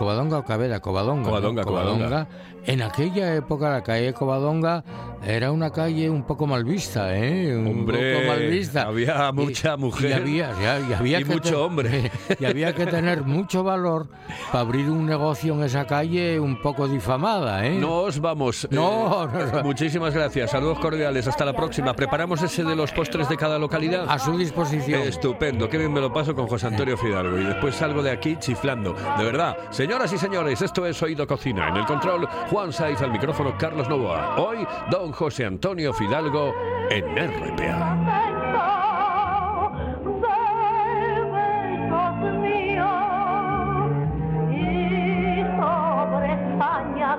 Covadonga 0.00 0.38
o 0.38 0.44
Cabeda, 0.44 0.80
Covadonga. 0.80 1.22
¿no? 1.22 1.28
Covadonga, 1.28 1.64
Covadonga. 1.64 2.28
En 2.66 2.82
aquella 2.82 3.34
época 3.34 3.70
la 3.70 3.82
calle 3.82 4.12
Covadonga 4.12 4.84
era 5.26 5.50
una 5.52 5.70
calle 5.70 6.08
un 6.08 6.24
poco 6.24 6.46
mal 6.46 6.64
vista, 6.64 7.14
¿eh? 7.16 7.54
Un 7.54 7.66
Hombre, 7.66 8.14
poco 8.14 8.26
mal 8.28 8.46
vista. 8.48 8.82
había 8.82 9.28
Y- 9.30 9.32
mucha 9.32 9.76
mujer 9.76 10.10
Y 10.10 10.12
había, 10.12 10.50
ya- 10.60 10.80
y 10.88 10.92
había 10.94 11.20
y 11.20 11.24
que 11.24 11.32
mucho 11.34 11.64
hombre. 11.64 12.10
Y 12.40 12.44
había 12.46 12.74
que 12.74 12.86
tener 12.86 13.22
mucho 13.24 13.62
valor 13.62 14.08
para 14.52 14.60
abrir 14.60 14.88
un 14.88 15.04
negocio 15.04 15.52
en 15.54 15.62
esa 15.64 15.86
calle 15.86 16.40
un 16.40 16.60
poco 16.62 16.88
difamada, 16.88 17.66
¿eh? 17.66 17.78
Nos 17.78 18.18
vamos. 18.20 18.66
No, 18.70 19.24
Eh, 19.24 19.28
no, 19.32 19.52
no. 19.58 19.62
Muchísimas 19.62 20.14
gracias. 20.14 20.50
Saludos 20.50 20.78
cordiales. 20.78 21.26
Hasta 21.28 21.44
la 21.44 21.52
próxima. 21.52 21.92
Preparamos 21.94 22.42
ese 22.42 22.64
de 22.64 22.74
los 22.76 22.90
postres 22.92 23.28
de 23.28 23.36
cada 23.36 23.58
localidad. 23.58 24.06
A 24.08 24.18
su 24.18 24.38
disposición. 24.38 25.02
Estupendo. 25.02 25.68
Qué 25.68 25.76
bien 25.76 25.92
me 25.92 26.00
lo 26.00 26.10
paso 26.12 26.34
con 26.34 26.46
José 26.46 26.68
Antonio 26.68 26.96
Fidalgo. 26.96 27.38
Y 27.38 27.44
después 27.44 27.74
salgo 27.74 28.02
de 28.02 28.10
aquí 28.12 28.36
chiflando. 28.38 28.94
De 29.18 29.24
verdad. 29.24 29.56
Señor. 29.70 29.90
Señoras 29.90 30.12
y 30.12 30.18
señores, 30.18 30.62
esto 30.62 30.86
es 30.86 31.02
Oído 31.02 31.26
Cocina. 31.26 31.68
En 31.68 31.76
el 31.78 31.84
control, 31.84 32.28
Juan 32.50 32.72
Saiz 32.72 33.00
al 33.00 33.12
micrófono, 33.12 33.56
Carlos 33.56 33.88
Novoa. 33.88 34.34
Hoy, 34.36 34.66
don 34.90 35.12
José 35.12 35.46
Antonio 35.46 35.92
Fidalgo 35.92 36.52
en 36.90 37.04
RPA. 37.16 38.20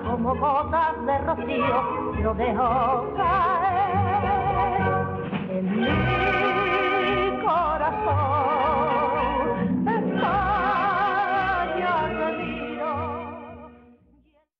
como 0.05 0.33
de 1.05 1.17
rocío. 1.19 2.01